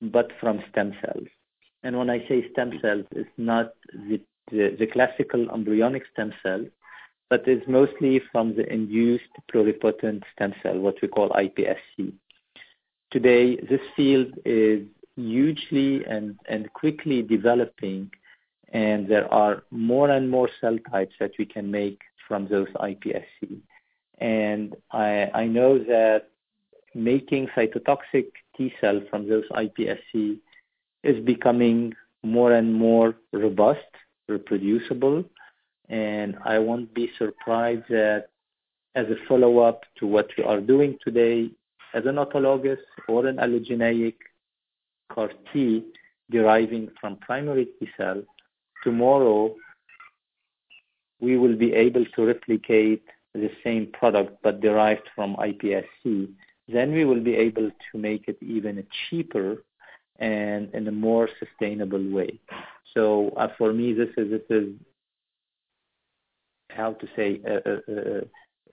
but 0.03 0.31
from 0.41 0.63
stem 0.71 0.95
cells. 1.01 1.29
And 1.83 1.97
when 1.97 2.11
I 2.11 2.27
say 2.29 2.51
stem 2.53 2.79
cells, 2.83 3.05
it's 3.13 3.31
not 3.37 3.73
the, 3.93 4.21
classical 4.93 5.51
embryonic 5.51 6.03
stem 6.13 6.33
cell, 6.43 6.65
but 7.31 7.47
it's 7.47 7.67
mostly 7.69 8.21
from 8.33 8.57
the 8.57 8.71
induced 8.71 9.33
pluripotent 9.51 10.23
stem 10.35 10.53
cell, 10.63 10.79
what 10.79 10.97
we 11.01 11.07
call 11.09 11.31
iPSC. 11.31 12.13
Today, 13.11 13.57
this 13.57 13.81
field 13.97 14.35
is 14.45 14.87
hugely 15.17 16.05
and, 16.05 16.37
and 16.49 16.73
quickly 16.73 17.23
developing, 17.23 18.11
and 18.73 19.09
there 19.09 19.33
are 19.33 19.63
more 19.71 20.11
and 20.11 20.29
more 20.29 20.51
cell 20.61 20.77
types 20.91 21.15
that 21.21 21.31
we 21.39 21.47
can 21.47 21.71
make 21.71 22.01
from 22.27 22.49
those 22.49 22.69
iPSC. 22.77 23.61
And 24.19 24.75
I, 24.91 25.31
I 25.33 25.47
know 25.47 25.79
that 25.79 26.29
making 26.95 27.49
cytotoxic 27.57 28.27
T 28.57 28.73
cell 28.81 29.01
from 29.09 29.29
those 29.29 29.45
iPSC 29.53 30.39
is 31.05 31.25
becoming 31.25 31.95
more 32.23 32.53
and 32.53 32.75
more 32.75 33.15
robust, 33.33 33.87
reproducible, 34.29 35.25
and 35.91 36.39
I 36.45 36.59
won't 36.59 36.95
be 36.95 37.11
surprised 37.19 37.89
that 37.91 38.29
as 38.95 39.07
a 39.07 39.17
follow-up 39.29 39.83
to 39.99 40.07
what 40.07 40.29
we 40.39 40.45
are 40.45 40.61
doing 40.61 40.97
today 41.05 41.51
as 41.95 42.07
an 42.07 42.15
autologous 42.15 42.79
or 43.09 43.27
an 43.27 43.37
allogeneic 43.37 44.15
CAR 45.13 45.31
T 45.53 45.85
deriving 46.31 46.89
from 47.01 47.17
primary 47.17 47.67
T 47.79 47.89
cell, 47.97 48.23
tomorrow 48.85 49.55
we 51.21 51.37
will 51.37 51.57
be 51.57 51.75
able 51.75 52.05
to 52.15 52.25
replicate 52.25 53.05
the 53.35 53.51
same 53.65 53.89
product 53.93 54.39
but 54.43 54.61
derived 54.61 55.09
from 55.15 55.37
iPSC. 55.37 56.31
Then 56.69 56.93
we 56.93 57.05
will 57.05 57.21
be 57.21 57.35
able 57.35 57.71
to 57.71 57.99
make 57.99 58.29
it 58.29 58.39
even 58.41 58.85
cheaper 59.09 59.65
and 60.21 60.73
in 60.73 60.87
a 60.87 60.93
more 60.93 61.29
sustainable 61.39 62.11
way. 62.11 62.39
So 62.95 63.31
uh, 63.37 63.49
for 63.59 63.73
me, 63.73 63.93
this 63.93 64.11
is 64.17 64.31
this 64.31 64.43
is 64.51 64.69
how 66.75 66.93
to 66.95 67.07
say 67.17 67.41
uh, 67.47 67.69
uh, 67.69 67.93
uh 67.93 68.21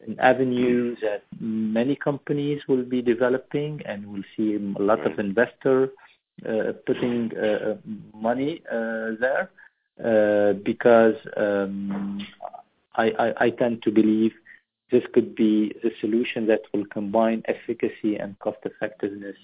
an 0.08 0.16
avenue 0.20 0.96
that 1.02 1.24
many 1.40 1.96
companies 1.96 2.62
will 2.68 2.84
be 2.84 3.02
developing, 3.02 3.82
and 3.86 4.06
we'll 4.06 4.30
see 4.36 4.56
a 4.56 4.82
lot 4.82 5.04
of 5.12 5.18
investor 5.18 5.90
uh, 6.48 6.74
putting 6.86 7.36
uh, 7.36 7.78
money 8.14 8.62
there 9.20 9.50
because 10.64 11.16
um, 11.36 12.22
I, 12.94 13.06
I, 13.18 13.46
I 13.46 13.50
tend 13.50 13.82
to 13.84 13.92
believe 13.92 14.34
this 14.92 15.04
could 15.14 15.36
be 15.36 15.74
the 15.82 15.92
solution 16.00 16.46
that 16.48 16.62
will 16.74 16.86
combine 16.86 17.42
efficacy 17.48 18.18
and 18.18 18.38
cost 18.38 18.60
effectiveness 18.66 19.36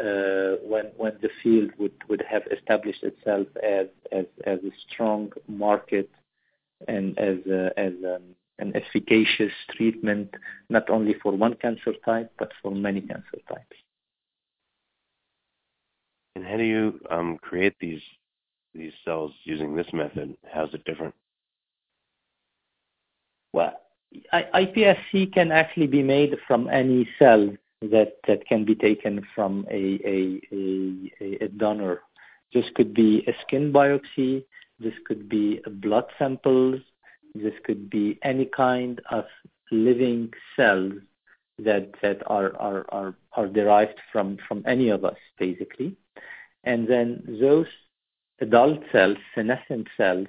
uh, 0.00 0.56
when 0.64 0.86
when 0.96 1.12
the 1.20 1.28
field 1.42 1.70
would 1.78 1.92
would 2.08 2.22
have 2.28 2.42
established 2.56 3.02
itself 3.02 3.46
as 3.62 3.86
as 4.10 4.26
as 4.44 4.58
a 4.60 4.70
strong 4.88 5.30
market 5.46 6.08
and 6.88 7.18
as 7.18 7.38
a, 7.46 7.70
as 7.76 7.92
an 8.58 8.76
efficacious 8.76 9.52
treatment 9.76 10.34
not 10.68 10.88
only 10.90 11.14
for 11.22 11.32
one 11.32 11.54
cancer 11.54 11.92
type 12.04 12.30
but 12.38 12.52
for 12.62 12.70
many 12.70 13.00
cancer 13.00 13.38
types. 13.48 13.76
And 16.34 16.44
how 16.44 16.56
do 16.56 16.64
you 16.64 17.00
um, 17.10 17.38
create 17.42 17.74
these 17.80 18.00
these 18.74 18.92
cells 19.04 19.32
using 19.44 19.76
this 19.76 19.92
method? 19.92 20.36
How's 20.50 20.72
it 20.72 20.84
different? 20.84 21.14
Well, 23.52 23.74
iPSC 24.32 25.32
can 25.32 25.52
actually 25.52 25.86
be 25.86 26.02
made 26.02 26.36
from 26.46 26.68
any 26.68 27.08
cell 27.18 27.50
that 27.82 28.16
that 28.26 28.46
can 28.46 28.64
be 28.64 28.74
taken 28.74 29.26
from 29.34 29.66
a 29.70 30.00
a, 30.04 30.40
a, 30.52 31.44
a 31.44 31.48
donor. 31.48 32.00
This 32.54 32.66
could 32.74 32.94
be 32.94 33.24
a 33.26 33.32
skin 33.42 33.72
biopsy. 33.72 34.44
This 34.82 34.94
could 35.06 35.28
be 35.28 35.60
blood 35.66 36.06
samples. 36.18 36.80
This 37.34 37.54
could 37.64 37.88
be 37.88 38.18
any 38.22 38.46
kind 38.46 39.00
of 39.10 39.24
living 39.70 40.32
cells 40.56 40.92
that 41.58 41.90
that 42.02 42.22
are 42.26 43.46
derived 43.52 43.98
from 44.10 44.38
any 44.66 44.88
of 44.88 45.04
us 45.04 45.16
basically, 45.38 45.96
and 46.64 46.88
then 46.88 47.22
those 47.40 47.66
adult 48.40 48.80
cells, 48.90 49.16
senescent 49.34 49.86
cells, 49.96 50.26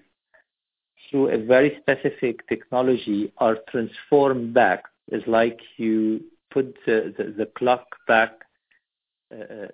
through 1.10 1.30
a 1.30 1.38
very 1.38 1.78
specific 1.82 2.48
technology 2.48 3.32
are 3.38 3.58
transformed 3.70 4.54
back. 4.54 4.84
It's 5.10 5.28
like 5.28 5.60
you 5.78 6.22
put 6.52 6.76
the, 6.86 7.48
clock 7.58 7.86
back 8.08 8.32
uh, 9.32 9.36
hmm. 9.36 9.68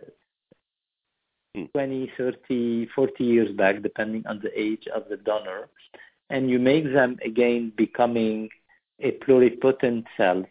Hmm. 1.55 1.65
20, 1.73 2.11
30, 2.17 2.87
40 2.95 3.23
years 3.23 3.51
back, 3.51 3.81
depending 3.81 4.25
on 4.27 4.39
the 4.39 4.51
age 4.59 4.87
of 4.93 5.09
the 5.09 5.17
donor, 5.17 5.69
and 6.29 6.49
you 6.49 6.59
make 6.59 6.85
them 6.91 7.17
again 7.25 7.71
becoming 7.75 8.49
a 8.99 9.11
pluripotent 9.11 10.05
cell, 10.15 10.43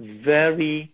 very 0.00 0.92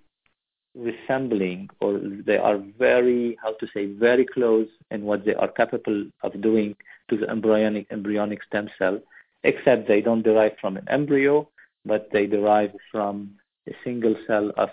resembling, 0.75 1.69
or 1.81 1.99
they 2.27 2.37
are 2.37 2.59
very, 2.79 3.39
how 3.43 3.55
to 3.55 3.67
say, 3.73 3.87
very 3.87 4.27
close 4.27 4.69
in 4.91 5.03
what 5.05 5.25
they 5.25 5.35
are 5.35 5.49
capable 5.49 6.05
of 6.23 6.41
doing 6.43 6.77
to 7.09 7.17
the 7.17 7.29
embryonic 7.29 7.87
embryonic 7.91 8.43
stem 8.45 8.69
cell, 8.79 9.01
except 9.43 9.89
they 9.89 10.01
don't 10.01 10.23
derive 10.23 10.53
from 10.61 10.77
an 10.77 10.87
embryo, 10.89 11.49
but 11.85 12.09
they 12.13 12.27
derive 12.27 12.73
from 12.93 13.31
a 13.69 13.73
single 13.83 14.15
cell 14.27 14.53
of 14.57 14.69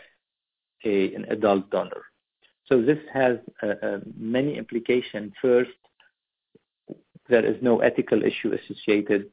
a, 0.83 1.13
an 1.15 1.25
adult 1.29 1.69
donor. 1.69 2.03
So 2.67 2.81
this 2.81 2.99
has 3.13 3.37
uh, 3.63 3.73
uh, 3.81 3.99
many 4.17 4.57
implications. 4.57 5.33
First, 5.41 5.71
there 7.29 7.45
is 7.45 7.57
no 7.61 7.79
ethical 7.79 8.23
issue 8.23 8.53
associated 8.53 9.29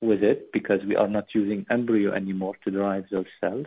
with 0.00 0.22
it 0.22 0.52
because 0.52 0.80
we 0.84 0.96
are 0.96 1.08
not 1.08 1.26
using 1.34 1.66
embryo 1.70 2.12
anymore 2.12 2.54
to 2.64 2.70
derive 2.70 3.06
those 3.10 3.26
cells. 3.40 3.66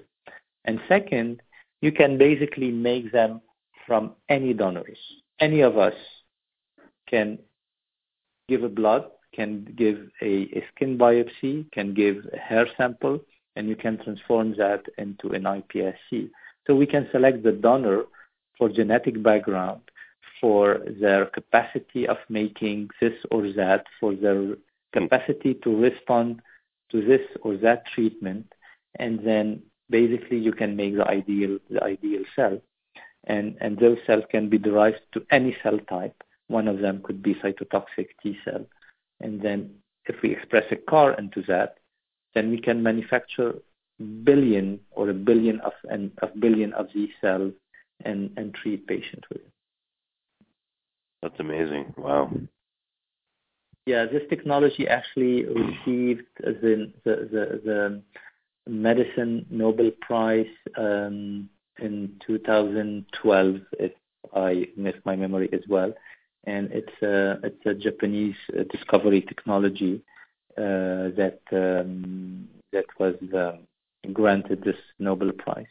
And 0.66 0.80
second, 0.88 1.42
you 1.82 1.92
can 1.92 2.18
basically 2.18 2.72
make 2.72 3.12
them 3.12 3.42
from 3.86 4.14
any 4.30 4.54
donors. 4.54 5.00
Any 5.40 5.62
of 5.62 5.78
us 5.78 5.96
can 7.10 7.40
give 8.48 8.64
a 8.64 8.70
blood, 8.70 9.06
can 9.34 9.66
give 9.76 10.10
a, 10.22 10.44
a 10.58 10.64
skin 10.74 10.98
biopsy, 10.98 11.70
can 11.72 11.94
give 11.94 12.18
a 12.32 12.38
hair 12.38 12.68
sample, 12.78 13.20
and 13.56 13.68
you 13.68 13.76
can 13.76 13.98
transform 13.98 14.56
that 14.58 14.84
into 14.98 15.32
an 15.32 15.44
iPSC. 15.44 16.30
So 16.68 16.76
we 16.76 16.86
can 16.86 17.10
select 17.12 17.44
the 17.44 17.52
donor 17.52 18.04
for 18.62 18.70
genetic 18.70 19.24
background, 19.24 19.82
for 20.40 20.84
their 21.00 21.26
capacity 21.26 22.08
of 22.08 22.18
making 22.30 22.88
this 23.02 23.14
or 23.32 23.52
that, 23.54 23.88
for 24.00 24.14
their 24.14 24.56
capacity 24.94 25.56
to 25.64 25.76
respond 25.76 26.40
to 26.92 27.04
this 27.04 27.22
or 27.42 27.58
that 27.58 27.88
treatment, 27.88 28.46
and 29.00 29.26
then 29.26 29.64
basically 29.90 30.38
you 30.38 30.52
can 30.52 30.76
make 30.76 30.96
the 30.96 31.08
ideal 31.08 31.58
the 31.72 31.84
ideal 31.84 32.22
cell. 32.36 32.62
And 33.24 33.80
those 33.80 33.98
cells 34.06 34.26
can 34.30 34.48
be 34.48 34.60
derived 34.60 35.02
to 35.14 35.26
any 35.32 35.58
cell 35.64 35.80
type. 35.90 36.18
One 36.48 36.68
of 36.68 36.78
them 36.80 37.02
could 37.02 37.24
be 37.24 37.34
cytotoxic 37.34 38.10
T 38.22 38.38
cell. 38.46 38.64
And 39.22 39.42
then 39.42 39.72
if 40.06 40.22
we 40.22 40.34
express 40.36 40.66
a 40.70 40.76
CAR 40.76 41.14
into 41.14 41.42
that, 41.48 41.78
then 42.36 42.52
we 42.52 42.60
can 42.60 42.84
manufacture 42.84 43.56
billion 44.24 44.80
or 44.92 45.10
a 45.10 45.16
billion 45.30 45.60
of 45.62 45.74
and 45.90 46.12
a 46.22 46.28
billion 46.28 46.74
of 46.74 46.90
these 46.94 47.14
cells 47.22 47.54
and 48.06 48.32
and 48.38 48.54
treat 48.54 48.88
patients 48.88 49.28
with 49.30 49.42
it. 49.42 49.52
That's 51.22 51.40
amazing. 51.40 51.94
Wow. 51.98 52.32
Yeah, 53.86 54.06
this 54.06 54.24
technology 54.30 54.88
actually 54.88 55.46
received 55.46 56.26
the 56.40 56.92
the 57.04 57.30
the, 57.32 57.62
the 57.66 58.02
medicine 58.68 59.46
Nobel 59.50 59.92
Prize 60.02 60.46
um, 60.78 61.50
in 61.80 62.14
2012, 62.26 63.56
if 63.80 63.92
I 64.36 64.68
miss 64.78 64.96
my 65.04 65.16
memory 65.16 65.50
as 65.52 65.62
well, 65.68 65.94
and 66.46 66.70
it's 66.72 67.02
a 67.02 67.40
it's 67.44 67.66
a 67.66 67.74
Japanese 67.74 68.36
discovery 68.72 69.22
technology 69.22 70.02
uh, 70.58 71.10
that 71.18 71.40
um, 71.52 72.48
that 72.72 72.86
was 73.00 73.16
um, 73.34 74.14
granted 74.14 74.64
this 74.64 74.76
Nobel 75.00 75.32
Prize. 75.32 75.66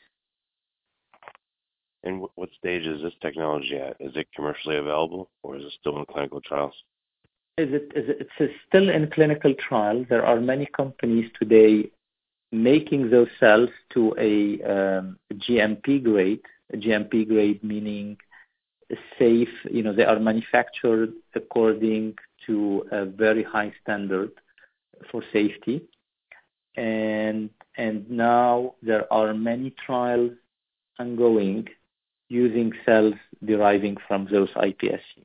And 2.02 2.26
what 2.34 2.48
stage 2.58 2.86
is 2.86 3.02
this 3.02 3.12
technology 3.20 3.76
at? 3.76 3.96
Is 4.00 4.16
it 4.16 4.28
commercially 4.34 4.76
available, 4.76 5.30
or 5.42 5.56
is 5.56 5.64
it 5.64 5.72
still 5.78 5.98
in 5.98 6.06
clinical 6.06 6.40
trials? 6.40 6.74
It's 7.58 8.54
still 8.68 8.88
in 8.88 9.10
clinical 9.10 9.54
trial. 9.54 10.06
There 10.08 10.24
are 10.24 10.40
many 10.40 10.66
companies 10.66 11.30
today 11.38 11.90
making 12.52 13.10
those 13.10 13.28
cells 13.38 13.68
to 13.90 14.14
a 14.18 14.62
um, 14.62 15.18
GMP 15.34 16.02
grade. 16.02 16.40
GMP 16.74 17.28
grade 17.28 17.62
meaning 17.62 18.16
safe. 19.18 19.50
You 19.70 19.82
know, 19.82 19.92
they 19.92 20.04
are 20.04 20.18
manufactured 20.18 21.12
according 21.34 22.14
to 22.46 22.86
a 22.90 23.04
very 23.04 23.42
high 23.42 23.72
standard 23.82 24.30
for 25.10 25.22
safety. 25.32 25.82
And 26.76 27.50
now 28.08 28.74
there 28.82 29.12
are 29.12 29.34
many 29.34 29.70
trials 29.84 30.32
ongoing 30.98 31.68
using 32.30 32.72
cells 32.86 33.14
deriving 33.44 33.96
from 34.08 34.26
those 34.30 34.48
iPSC. 34.50 35.24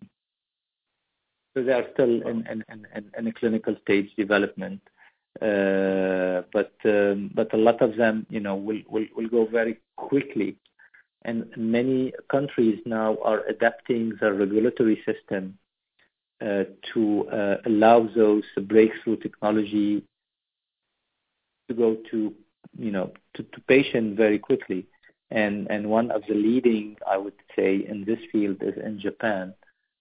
So 1.53 1.63
they 1.63 1.71
are 1.71 1.85
still 1.93 2.21
in, 2.27 2.65
a 3.15 3.31
clinical 3.31 3.77
stage 3.83 4.09
development. 4.17 4.81
Uh, 5.41 6.41
but 6.53 6.73
um, 6.85 7.29
but 7.33 7.53
a 7.53 7.57
lot 7.57 7.81
of 7.81 7.97
them, 7.97 8.25
you 8.29 8.39
know, 8.39 8.55
will, 8.55 8.81
go 9.29 9.45
very 9.45 9.77
quickly. 9.97 10.57
And 11.23 11.45
many 11.57 12.13
countries 12.29 12.79
now 12.85 13.17
are 13.23 13.45
adapting 13.45 14.13
their 14.19 14.33
regulatory 14.33 15.03
system 15.05 15.57
uh, 16.41 16.63
to 16.93 17.27
uh, 17.29 17.57
allow 17.65 18.07
those 18.15 18.43
breakthrough 18.63 19.17
technology 19.17 20.03
to 21.67 21.73
go 21.73 21.97
to, 22.11 22.33
you 22.77 22.91
know, 22.91 23.11
to 23.35 23.43
patient 23.67 24.15
very 24.15 24.39
quickly. 24.39 24.87
And 25.31 25.89
one 25.89 26.11
of 26.11 26.21
the 26.27 26.35
leading, 26.35 26.97
I 27.07 27.17
would 27.17 27.33
say, 27.55 27.85
in 27.87 28.05
this 28.05 28.19
field 28.31 28.57
is 28.61 28.75
in 28.77 28.99
Japan, 28.99 29.53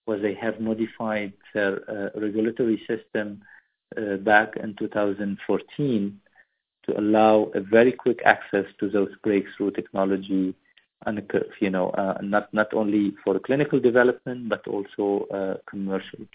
where 0.04 0.18
they 0.18 0.34
have 0.34 0.60
modified 0.60 1.32
their 1.54 1.80
uh, 1.90 2.20
regulatory 2.20 2.82
system 2.86 3.42
uh, 3.96 4.16
back 4.16 4.56
in 4.56 4.74
2014 4.76 6.20
to 6.84 7.00
allow 7.00 7.50
a 7.54 7.60
very 7.60 7.92
quick 7.92 8.20
access 8.24 8.66
to 8.78 8.90
those 8.90 9.10
breakthrough 9.22 9.70
technology 9.70 10.54
and 11.06 11.22
you 11.60 11.70
know 11.70 11.90
uh, 11.90 12.18
not 12.22 12.52
not 12.52 12.72
only 12.72 13.14
for 13.22 13.38
clinical 13.38 13.78
development 13.80 14.48
but 14.48 14.66
also 14.66 15.26
uh, 15.32 15.54
commercially. 15.68 16.28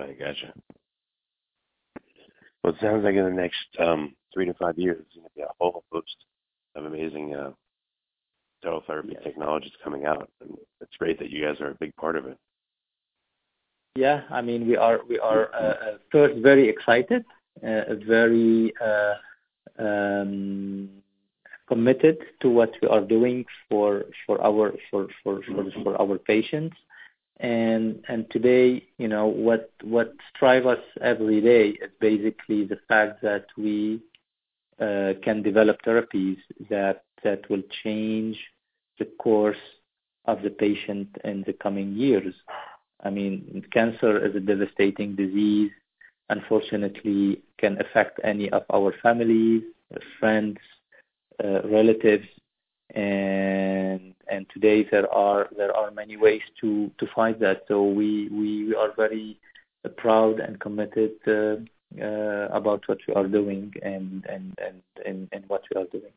I 0.00 0.12
gotcha. 0.12 0.52
Well, 2.62 2.72
it 2.72 2.80
sounds 2.80 3.04
like 3.04 3.14
in 3.14 3.24
the 3.24 3.30
next 3.30 3.66
um, 3.78 4.14
three 4.32 4.46
to 4.46 4.54
five 4.54 4.78
years, 4.78 5.04
going 5.14 5.26
to 5.26 5.30
be 5.36 5.42
a 5.42 5.48
whole 5.60 5.84
host 5.92 6.16
of 6.74 6.84
amazing 6.84 7.34
uh, 7.34 7.50
cell 8.62 8.82
therapy 8.86 9.10
yes. 9.12 9.22
technologies 9.24 9.72
coming 9.82 10.04
out, 10.04 10.30
and 10.40 10.56
it's 10.80 10.96
great 10.98 11.18
that 11.18 11.30
you 11.30 11.44
guys 11.44 11.60
are 11.60 11.70
a 11.70 11.74
big 11.74 11.94
part 11.96 12.16
of 12.16 12.26
it. 12.26 12.38
Yeah, 13.96 14.22
I 14.30 14.40
mean, 14.42 14.66
we 14.66 14.76
are 14.76 15.00
we 15.08 15.18
are 15.18 15.54
uh, 15.54 15.58
uh 15.58 15.96
first 16.10 16.40
very 16.42 16.68
excited, 16.68 17.24
uh, 17.62 17.94
very 18.06 18.72
uh, 18.80 19.14
um, 19.78 20.88
committed 21.68 22.18
to 22.40 22.48
what 22.48 22.72
we 22.82 22.88
are 22.88 23.00
doing 23.00 23.44
for 23.68 24.04
for 24.26 24.42
our 24.44 24.74
for 24.90 25.08
for 25.22 25.40
for, 25.44 25.64
for 25.82 26.00
our 26.00 26.18
patients 26.18 26.76
and 27.38 28.02
and 28.08 28.30
today 28.30 28.82
you 28.98 29.08
know 29.08 29.26
what 29.26 29.72
what 29.82 30.14
strive 30.34 30.66
us 30.66 30.78
every 31.00 31.40
day 31.40 31.70
is 31.70 31.90
basically 32.00 32.64
the 32.64 32.78
fact 32.88 33.20
that 33.22 33.46
we 33.56 33.96
uh, 33.96 34.13
can 34.78 35.42
develop 35.42 35.80
therapies 35.82 36.38
that 36.70 37.04
that 37.22 37.48
will 37.48 37.62
change 37.82 38.38
the 38.98 39.06
course 39.18 39.64
of 40.26 40.42
the 40.42 40.50
patient 40.50 41.08
in 41.24 41.42
the 41.46 41.52
coming 41.52 41.92
years 41.94 42.34
i 43.04 43.10
mean 43.10 43.64
cancer 43.72 44.24
is 44.24 44.34
a 44.34 44.40
devastating 44.40 45.14
disease 45.14 45.70
unfortunately 46.30 47.42
can 47.58 47.80
affect 47.80 48.18
any 48.24 48.50
of 48.50 48.62
our 48.72 48.94
families 49.02 49.62
friends 50.18 50.58
uh, 51.42 51.62
relatives 51.68 52.26
and 52.94 54.14
and 54.30 54.46
today 54.52 54.86
there 54.90 55.12
are 55.12 55.48
there 55.56 55.74
are 55.74 55.90
many 55.90 56.16
ways 56.16 56.42
to 56.60 56.90
fight 57.14 57.40
that. 57.40 57.62
So 57.68 57.84
we 57.84 58.74
are 58.78 58.92
very 58.96 59.38
proud 59.96 60.40
and 60.40 60.58
committed 60.60 61.12
uh, 61.26 61.56
about 62.00 62.82
what 62.86 62.98
we 63.06 63.14
are 63.14 63.26
doing 63.26 63.72
and 63.82 64.24
and 64.28 64.58
and 64.58 64.82
and, 65.04 65.28
and 65.32 65.44
what 65.48 65.62
we 65.70 65.80
are 65.80 65.86
doing. 65.96 66.12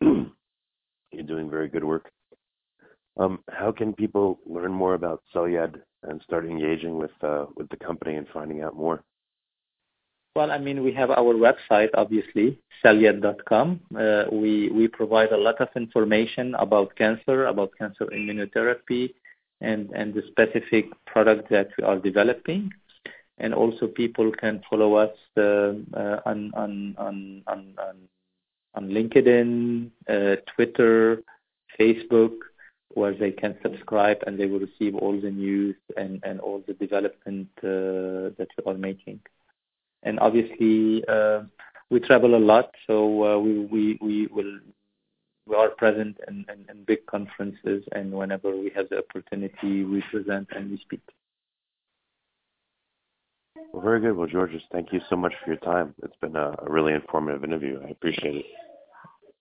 You're 1.12 1.22
doing 1.26 1.50
very 1.50 1.68
good 1.68 1.84
work. 1.84 2.10
Um, 3.18 3.38
how 3.48 3.72
can 3.72 3.94
people 3.94 4.38
learn 4.46 4.72
more 4.72 4.94
about 4.94 5.22
Celyad 5.34 5.80
and 6.02 6.20
start 6.22 6.44
engaging 6.44 6.98
with 6.98 7.12
uh, 7.22 7.46
with 7.56 7.68
the 7.70 7.76
company 7.76 8.16
and 8.16 8.26
finding 8.32 8.62
out 8.62 8.76
more? 8.76 9.02
Well, 10.36 10.50
I 10.50 10.58
mean, 10.58 10.82
we 10.82 10.92
have 10.92 11.10
our 11.10 11.32
website, 11.32 11.88
obviously, 11.94 12.58
celyad.com. 12.84 13.80
Uh, 13.98 14.24
we 14.30 14.68
we 14.68 14.86
provide 14.86 15.32
a 15.32 15.36
lot 15.38 15.58
of 15.62 15.68
information 15.76 16.54
about 16.56 16.94
cancer, 16.94 17.46
about 17.46 17.70
cancer 17.78 18.04
immunotherapy, 18.12 19.14
and 19.60 20.14
the 20.14 20.22
specific 20.28 20.86
product 21.06 21.48
that 21.50 21.68
we 21.78 21.84
are 21.84 21.98
developing. 21.98 22.70
And 23.38 23.52
also, 23.54 23.86
people 23.86 24.32
can 24.32 24.62
follow 24.68 24.94
us 24.94 25.16
uh, 25.36 25.74
uh, 25.94 26.20
on, 26.24 26.52
LinkedIn, 28.78 29.90
uh, 30.08 30.36
Twitter, 30.54 31.22
Facebook, 31.78 32.32
where 32.94 33.14
they 33.14 33.30
can 33.30 33.56
subscribe 33.62 34.18
and 34.26 34.38
they 34.38 34.46
will 34.46 34.60
receive 34.60 34.94
all 34.94 35.20
the 35.20 35.30
news 35.30 35.76
and 35.96 36.40
all 36.40 36.62
the 36.66 36.72
development 36.74 37.48
that 37.62 38.48
we 38.56 38.72
are 38.72 38.78
making 38.78 39.20
and 40.02 40.18
obviously 40.20 41.04
we 41.90 42.00
travel 42.00 42.34
a 42.34 42.38
lot, 42.38 42.74
so 42.86 43.38
we 43.38 43.66
we 43.66 43.98
we 44.00 44.26
will 44.26 44.58
we 45.46 45.54
are 45.54 45.70
present 45.70 46.18
in, 46.28 46.44
in, 46.52 46.66
in, 46.68 46.84
big 46.84 47.06
conferences, 47.06 47.84
and 47.92 48.12
whenever 48.12 48.50
we 48.56 48.70
have 48.74 48.88
the 48.88 48.98
opportunity, 48.98 49.84
we 49.84 50.02
present 50.10 50.48
and 50.54 50.70
we 50.70 50.78
speak. 50.78 51.02
Well, 53.72 53.82
very 53.82 54.00
good. 54.00 54.16
Well, 54.16 54.26
Georges, 54.26 54.62
thank 54.72 54.92
you 54.92 55.00
so 55.08 55.16
much 55.16 55.32
for 55.44 55.50
your 55.50 55.60
time. 55.60 55.94
It's 56.02 56.16
been 56.20 56.36
a, 56.36 56.54
a 56.58 56.70
really 56.70 56.94
informative 56.94 57.44
interview. 57.44 57.80
I 57.84 57.90
appreciate 57.90 58.36
it. 58.36 58.46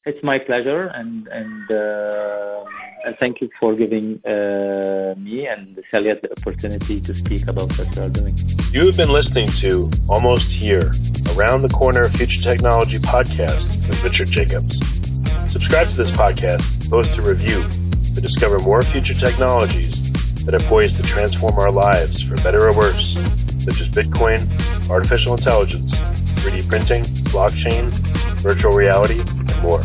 It's 0.06 0.24
my 0.24 0.38
pleasure, 0.38 0.86
and 0.94 1.28
and, 1.28 1.72
uh, 1.72 2.64
and 3.06 3.16
thank 3.20 3.42
you 3.42 3.50
for 3.60 3.76
giving 3.76 4.22
uh, 4.24 5.16
me 5.18 5.48
and 5.48 5.80
Celyad 5.92 6.22
the 6.22 6.30
opportunity 6.38 7.02
to 7.02 7.20
speak 7.26 7.48
about 7.48 7.70
what 7.70 7.88
we 7.96 8.02
are 8.04 8.10
doing. 8.10 8.38
You 8.72 8.86
have 8.86 8.98
been 8.98 9.10
listening 9.10 9.50
to 9.62 9.92
Almost 10.08 10.46
Here, 10.60 10.94
Around 11.36 11.64
the 11.64 11.70
Corner 11.70 12.12
Future 12.12 12.42
Technology 12.44 13.00
podcast 13.00 13.90
with 13.90 13.98
Richard 14.04 14.30
Jacobs. 14.30 14.76
Subscribe 15.56 15.88
to 15.96 16.04
this 16.04 16.12
podcast, 16.20 16.90
post 16.90 17.08
a 17.18 17.22
review 17.22 17.64
to 18.14 18.20
discover 18.20 18.60
more 18.60 18.84
future 18.92 19.18
technologies 19.22 19.96
that 20.44 20.54
are 20.54 20.68
poised 20.68 20.98
to 20.98 21.04
transform 21.14 21.58
our 21.58 21.72
lives 21.72 22.14
for 22.28 22.36
better 22.44 22.68
or 22.68 22.76
worse, 22.76 23.02
such 23.64 23.80
as 23.80 23.88
Bitcoin, 23.96 24.52
artificial 24.90 25.34
intelligence, 25.34 25.90
3D 26.44 26.68
printing, 26.68 27.06
blockchain, 27.32 28.44
virtual 28.44 28.74
reality, 28.74 29.22
and 29.22 29.62
more. 29.62 29.80